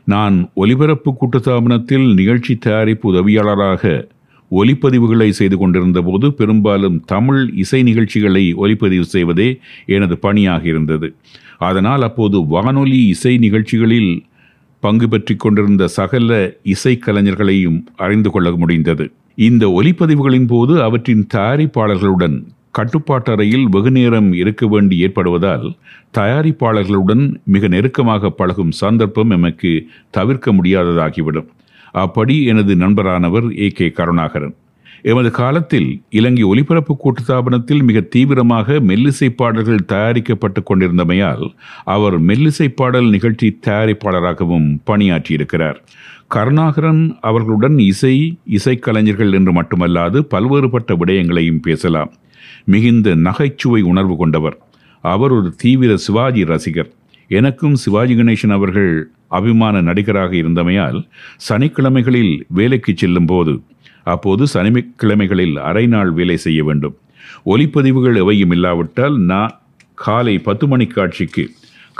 [0.07, 4.09] நான் ஒலிபரப்பு கூட்டத்தாபனத்தில் நிகழ்ச்சி தயாரிப்பு உதவியாளராக
[4.51, 9.49] ஒலிப்பதிவுகளை செய்து கொண்டிருந்த போது பெரும்பாலும் தமிழ் இசை நிகழ்ச்சிகளை ஒலிப்பதிவு செய்வதே
[9.87, 11.15] எனது பணியாக இருந்தது.
[11.59, 14.13] அதனால் அப்போது வானொலி இசை நிகழ்ச்சிகளில்
[14.81, 16.31] பங்கு பெற்றிக் கொண்டிருந்த சகல
[16.65, 19.13] இசைக்கலைஞர்களையும் அறிந்து கொள்ள முடிந்தது.
[19.35, 22.37] இந்த ஒலிப்பதிவுகளின் போது அவற்றின் தயாரிப்பாளர்களுடன்
[22.79, 25.66] கட்டுப்பாட்டறையில் வெகுநேரம் இருக்க வேண்டி ஏற்படுவதால்
[26.18, 31.49] தயாரிப்பாளர்களுடன் மிக நெருக்கமாக பழகும் சந்தர்ப்பம் எமக்கு தவிர்க்க முடியாததாகிவிடும்.
[31.93, 34.55] அப்படி எனது நண்பரானவர் ஏ கே கருணாகரன்.
[35.03, 41.45] எமது காலத்தில் இலங்கை ஒலிபரப்பு கூட்டுத்தாபனத்தில் மிக தீவிரமாக மெல்லிசை பாடல்கள் தயாரிக்கப்பட்டு கொண்டிருந்தமையால்
[41.85, 45.79] அவர் மெல்லிசை பாடல் நிகழ்ச்சி தயாரிப்பாளராகவும் பணியாற்றியிருக்கிறார்.
[46.29, 52.12] கருணாகரன் அவர்களுடன் இசை இசைக்கலைஞர்கள் என்று மட்டுமல்லாது பல்வேறுபட்ட விடயங்களையும் பேசலாம்.
[52.67, 54.57] மிகுந்த நகைச்சுவை உணர்வு கொண்டவர்.
[55.05, 56.91] அவர் ஒரு தீவிர சிவாஜி ரசிகர்.
[57.29, 58.91] எனக்கும் சிவாஜி கணேசன் அவர்கள்
[59.29, 60.99] அபிமான நடிகராக இருந்தமையால்
[61.49, 63.55] சனிக்கிழமைகளில் வேலைக்கு செல்லும் போது
[64.05, 66.97] அப்போது சனிக்கிழமைகளில் அரை நாள் வேலை செய்ய வேண்டும்.
[67.47, 69.55] ஒலிப்பதிவுகள் எவையும் இல்லாவிட்டால் நான்
[69.95, 71.45] காலை பத்து மணி காட்சிக்கு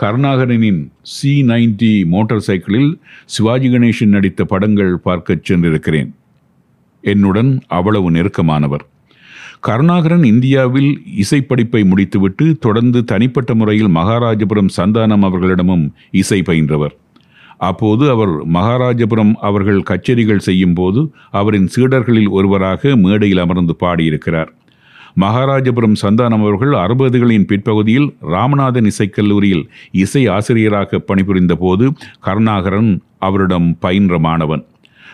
[0.01, 0.81] கருணாகரனின்
[1.14, 2.93] சி நைன்டி மோட்டார் சைக்கிளில்
[3.25, 6.11] சிவாஜி கணேசன் நடித்த படங்கள் பார்க்கச் சென்றிருக்கிறேன்.
[7.01, 8.85] என்னுடன் அவ்வளவு நெருக்கமானவர்.
[9.61, 16.95] கருணாகரன் இந்தியாவில் இசைப்படிப்பை முடித்துவிட்டு தொடர்ந்து தனிப்பட்ட முறையில் மகாராஜபுரம் சந்தானம் அவர்களிடமும் இசை பயின்றவர்.
[17.59, 24.55] அப்போது அவர் மகாராஜபுரம் அவர்கள் கச்சேரிகள் செய்யும் போது அவரின் சீடர்களில் ஒருவராக மேடையில் அமர்ந்து பாடியிருக்கிறார்.
[25.21, 34.65] மகாராஜபுரம் சந்தானம் அவர்கள் அறுபதுகளின் பிற்பகுதியில் ராமநாதன் இசைக்கல்லூரியில் இசை ஆசிரியராக பணிபுரிந்த போது கருணாகரன் அவரிடம் பயின்ற மாணவன்.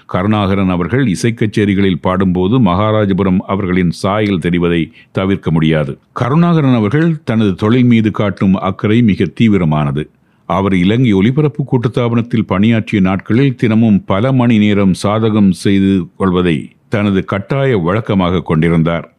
[0.07, 5.99] கருணாகரன் அவர்கள் இசைக்கச்சேரிகளில் பாடும்போது மகாராஜபுரம் அவர்களின் சாயல் தெரிவதை தவிர்க்க முடியாது.
[6.13, 10.09] கருணாகரன் அவர்கள் தனது தொழில் மீது காட்டும் அக்கறை மிக தீவிரமானது.
[10.47, 17.79] அவர் இலங்கை ஒலிபரப்பு கூட்டுத்தாபனத்தில் பணியாற்றிய நாட்களில் தினமும் பல மணி நேரம் சாதகம் செய்து கொள்வதை தனது கட்டாய
[17.79, 19.15] வழக்கமாக கொண்டிருந்தார்.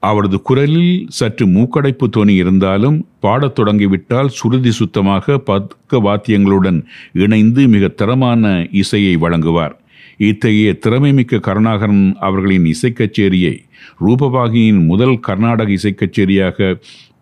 [0.00, 8.68] அவரது குரலில் சற்று மூக்கடைப்பு தொனி இருந்தாலும் பாடத் தொடங்கிவிட்டால் சுருதி சுத்தமாக பக்க வாத்தியங்களுடன் இணைந்து மிக தரமான
[8.72, 9.77] இசையை வழங்குவார்.
[10.18, 13.54] இத்தகைய திறமைமிக்க கருணாகரன் அவர்களின் இசைக்கச்சேரியை
[14.00, 16.80] ரூபவாகியின் முதல் கர்நாடக இசைக்கச்சேரியாக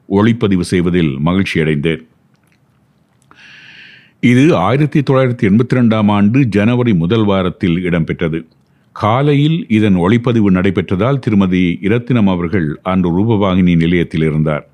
[0.09, 2.03] ஒளிப்பதிவு செய்வதில் மகிழ்ச்சியடைந்தேன்.
[4.21, 8.47] இது ஆயிரத்தி தொள்ளாயிரத்தி எண்பத்தி ரெண்டாம் ஆண்டு ஜனவரி முதல் வாரத்தில் இடம்பெற்றது.
[8.93, 14.69] காலையில் இதன் ஒளிப்பதிவு நடைபெற்றதால் திருமதி இரத்தினம் அவர்கள் அன்று ரூபவாகினி நிலையத்தில் இருந்தார்.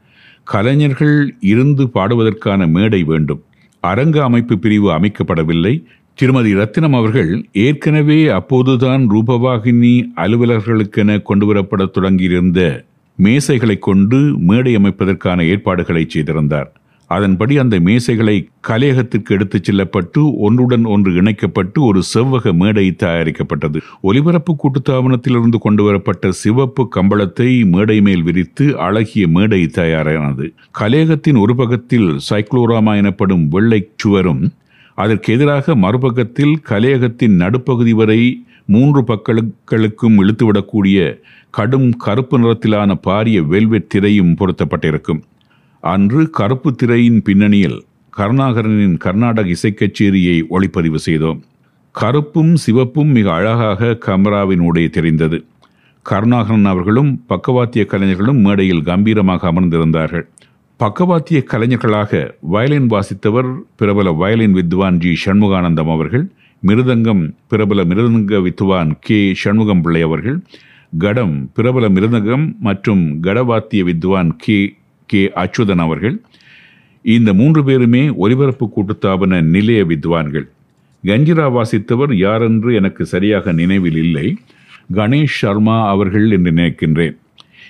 [0.44, 3.42] கலைஞர்கள் இருந்து பாடுவதற்கான மேடை வேண்டும்.
[3.80, 5.84] அரங்க அமைப்பு பிரிவு அமைக்கப்படவில்லை.
[6.18, 12.84] திருமதி ரத்தினம் அவர்கள் ஏற்கனவே அப்போதுதான் ரூபவாகினி அலுவலர்களுக்கென கொண்டுவரப்பட தொடங்கியிருந்த
[13.18, 16.72] மேசைகளை கொண்டு மேடை அமைப்பதற்கான ஏற்பாடுகளை செய்திருந்தார்.
[17.06, 23.80] அதன்படி அந்த மேசைகளை கலையகத்திற்கு எடுத்துச் செல்லப்பட்டு ஒன்றுடன் ஒன்று இணைக்கப்பட்டு ஒரு செவ்வக மேடை தயாரிக்கப்பட்டது.
[24.00, 30.54] ஒலிபரப்பு கூட்டுத்தாபனத்திலிருந்து கொண்டு வரப்பட்ட சிவப்பு கம்பளத்தை மேடை மேல் விரித்து அழகிய மேடை தயாரானது.
[30.80, 34.52] கலையகத்தின் ஒரு பக்கத்தில் சைக்ளோராமா எனப்படும் வெள்ளை சுவரும்
[34.94, 41.20] அதற்கு எதிராக மறுபக்கத்தில் கலையகத்தின் நடுப்பகுதி வரை மூன்று பக்கங்களுக்கும் இழுத்துவிடக்கூடிய
[41.50, 45.22] கடும் கருப்பு நிறத்திலான பாரிய வெல்வெட் திரையும் பொருத்தப்பட்டிருக்கும்.
[45.80, 47.84] அன்று கருப்பு திரையின் பின்னணியில்
[48.16, 51.42] கருணாகரனின் கர்நாடக இசைக்கச்சேரியை ஒளிப்பதிவு செய்தோம்.
[51.92, 55.44] கருப்பும் சிவப்பும் மிக அழகாக கமராவினூடே தெரிந்தது.
[56.02, 60.26] கருணாகரன் அவர்களும் பக்கவாத்திய கலைஞர்களும் மேடையில் கம்பீரமாக அமர்ந்திருந்தார்கள்.
[60.82, 66.24] பக்கவாத்திய கலைஞர்களாக வயலின் வாசித்தவர் பிரபல வயலின் வித்வான் ஜி சண்முகானந்தம் அவர்கள்
[66.66, 70.42] மிருதங்கம் பிரபல மிருதங்க வித்வான் கே சண்முகம் பிள்ளை அவர்கள்
[70.98, 74.74] கடம் பிரபல மிருதங்கம் மற்றும் கடவாத்திய வித்வான் கே
[75.06, 76.20] கே அச்சுதன் அவர்கள்
[77.02, 80.48] இந்த மூன்று பேருமே ஒலிபரப்பு கூட்டுத்தாபன நிலைய வித்வான்கள்.
[81.04, 84.38] கஞ்சிரா வாசித்தவர் யாரென்று எனக்கு சரியாக நினைவில் இல்லை.
[84.94, 87.16] கணேஷ் சர்மா அவர்கள் என்று நினைக்கின்றேன்.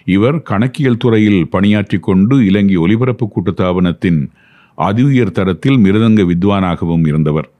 [0.04, 4.28] இவர் கணக்கியல் துறையில் பணியாற்றி கொண்டு இலங்கை ஒலிபரப்பு கூட்டுத்தாபனத்தின்
[4.76, 7.50] அதிஉயர் தரத்தில் மிருதங்க வித்வானாகவும் இருந்தவர்.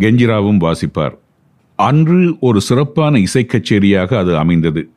[0.00, 1.16] கெஞ்சிராவும் வாசிப்பார்.
[1.76, 4.88] அன்று ஒரு சிறப்பான இசைக்கச்சேரியாக அது அமைந்தது.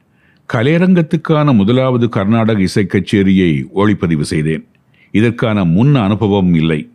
[0.54, 4.68] கலையரங்கத்துக்கான முதலாவது கர்நாடக இசைக்கச்சேரியை ஒளிப்பதிவு செய்தேன்.
[5.12, 6.90] இதற்கான முன் அனுபவம் இல்லை.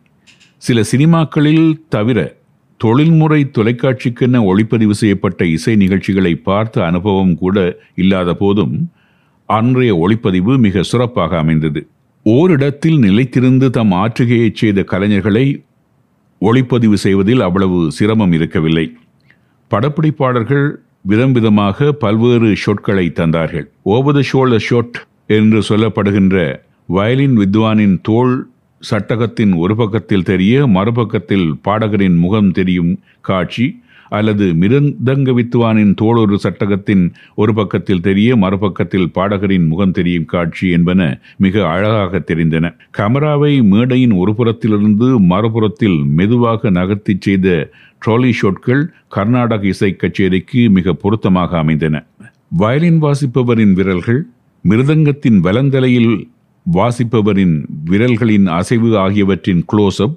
[0.57, 2.37] சில சினிமாக்களில் தவிர
[2.77, 8.91] தொழில்முறை தொலைக்காட்சிக்கென ஒளிப்பதிவு செய்யப்பட்ட இசை நிகழ்ச்சிகளை பார்த்த அனுபவம் கூட இல்லாத போதும்
[9.49, 11.89] அன்றைய ஒளிப்பதிவு மிக சிறப்பாக அமைந்தது.
[12.23, 15.65] ஓரிடத்தில் நிலைத்திருந்து தம் ஆற்றுகையைச் செய்த கலைஞர்களை
[16.41, 18.97] ஒளிப்பதிவு செய்வதில் அவ்வளவு சிரமம் இருக்கவில்லை.
[19.71, 20.67] படப்பிடிப்பாளர்கள்
[21.03, 23.67] விதம் விதமாக பல்வேறு ஷொட்களை தந்தார்கள்.
[23.83, 28.35] ஓவர் த ஷோல்டர் ஷொட் என்று சொல்லப்படுகின்ற வயலின் வித்வானின் தோல்
[28.91, 33.67] சட்டகத்தின் ஒரு பக்கத்தில் தெரிய மறுபக்கத்தில் பாடகரின் முகம் தெரியும் காட்சி
[34.09, 41.69] அல்லது மிருதங்க வித்வானின் தோளொரு சட்டகத்தின் ஒரு பக்கத்தில் தெரிய மறுபக்கத்தில் பாடகரின் முகம் தெரியும் காட்சி என்பன மிக
[41.69, 42.77] அழகாக தெரிந்தன.
[42.99, 47.71] கமராவை மேடையின் ஒரு புறத்திலிருந்து மறுபுறத்தில் மெதுவாக நகர்த்தி செய்த
[48.07, 52.07] ட்ராலி ஷோட்கள் கர்நாடக இசை கச்சேரிக்கு மிக பொருத்தமாக அமைந்தன.
[52.49, 54.27] வயலின் வாசிப்பவரின் விரல்கள்
[54.69, 56.29] மிருதங்கத்தின் வலந்தலையில்
[56.75, 60.15] வாசிப்பவரின் விரல்களின் அசைவு ஆகியவற்றின் க்ளோஸ்அப்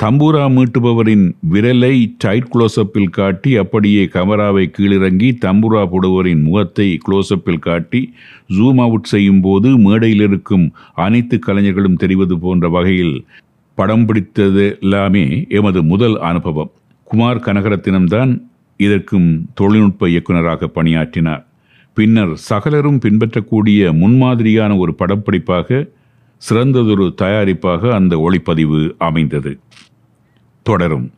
[0.00, 8.00] தம்பூரா மீட்டுபவரின் விரலை டைட் குளோசப்பில் காட்டி அப்படியே கமராவை கீழிறங்கி தம்பூரா போடுவரின் முகத்தை குளோசப்பில் காட்டி
[8.48, 13.24] ஜூம் அவுட் செய்யும் போது மேடையில் இருக்கும் அனைத்து கலைஞர்களும் தெரிவது போன்ற வகையில்
[13.78, 16.72] படம் பிடித்தது எல்லாமே எமது முதல் அனுபவம்.
[17.04, 18.32] குமார் கனகரத்தினம்தான்
[18.80, 21.44] இதற்கும் தொழில்நுட்ப இயக்குநராக பணியாற்றினார்.
[21.96, 25.88] பின்னர் சகலரும் பின்பற்றக்கூடிய முன்மாதிரியான ஒரு படப்பிடிப்பாக
[26.42, 29.52] சிறந்ததொரு தயாரிப்பாக அந்த ஒளிப்பதிவு அமைந்தது.
[30.64, 31.12] தொடரும்.